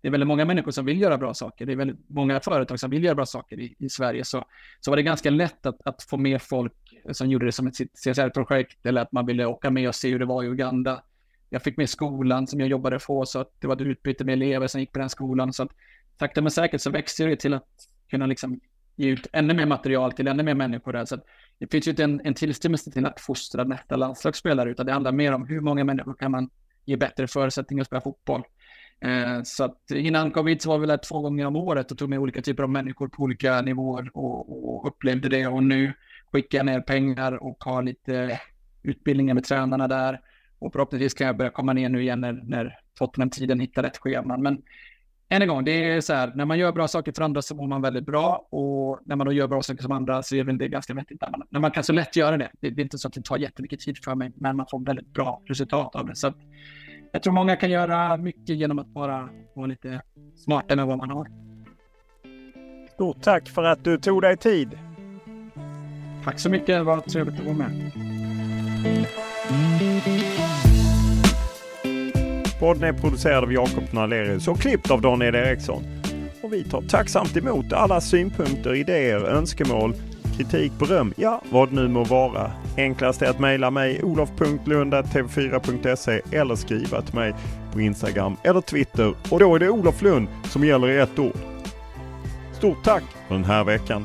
[0.00, 1.66] det är väldigt många människor som vill göra bra saker.
[1.66, 4.24] Det är väldigt många företag som vill göra bra saker i, i Sverige.
[4.24, 4.44] Så,
[4.80, 6.72] så var det ganska lätt att, att få med folk
[7.12, 10.18] som gjorde det som ett CSR-projekt eller att man ville åka med och se hur
[10.18, 11.02] det var i Uganda.
[11.50, 14.32] Jag fick med skolan som jag jobbade på så att det var ett utbyte med
[14.32, 15.52] elever som gick på den skolan.
[15.52, 15.70] Så att
[16.18, 17.68] sakta men säkert så växte det till att
[18.10, 18.60] kunna liksom
[18.96, 21.04] ge ut ännu mer material till ännu mer människor där.
[21.04, 21.24] Så att
[21.58, 25.12] det finns ju inte en, en tillstymmelse till att fostra nästa landslagsspelare utan det handlar
[25.12, 26.50] mer om hur många människor kan man
[26.84, 28.42] ge bättre förutsättningar att spela fotboll.
[29.00, 32.08] Eh, så att innan covid så var vi där två gånger om året och tog
[32.08, 35.46] med olika typer av människor på olika nivåer och, och upplevde det.
[35.46, 35.92] Och nu
[36.34, 38.40] skicka ner pengar och ha lite
[38.82, 40.20] utbildningar med tränarna där.
[40.58, 44.42] Och förhoppningsvis kan jag börja komma ner nu igen när, när Tottenham-tiden hittar rätt scheman.
[44.42, 44.62] Men
[45.28, 47.54] än en gång, det är så här, när man gör bra saker för andra så
[47.54, 50.44] mår man väldigt bra och när man då gör bra saker som andra så är
[50.44, 51.20] väl det ganska vettigt.
[51.20, 52.50] När man, när man kan så lätt göra det.
[52.60, 52.70] det.
[52.70, 52.80] det.
[52.80, 55.42] är inte så att det tar jättemycket tid för mig, men man får väldigt bra
[55.46, 56.16] resultat av det.
[56.16, 56.32] Så
[57.12, 60.02] jag tror många kan göra mycket genom att bara vara lite
[60.36, 61.28] smartare med vad man har.
[62.94, 64.78] Stort tack för att du tog dig tid.
[66.24, 67.92] Tack så mycket, det var trevligt att vara med.
[72.60, 75.82] Podden är producerad av Jakob Nalerius och klippt av Daniel Eriksson.
[76.42, 79.94] Och vi tar tacksamt emot alla synpunkter, idéer, önskemål,
[80.36, 82.52] kritik, beröm, ja vad det nu må vara.
[82.76, 87.34] Enklast är att mejla mig olof.lund.tv4.se eller skriva till mig
[87.72, 91.36] på Instagram eller Twitter och då är det Olof Lund som gäller i ett ord.
[92.52, 94.04] Stort tack för den här veckan.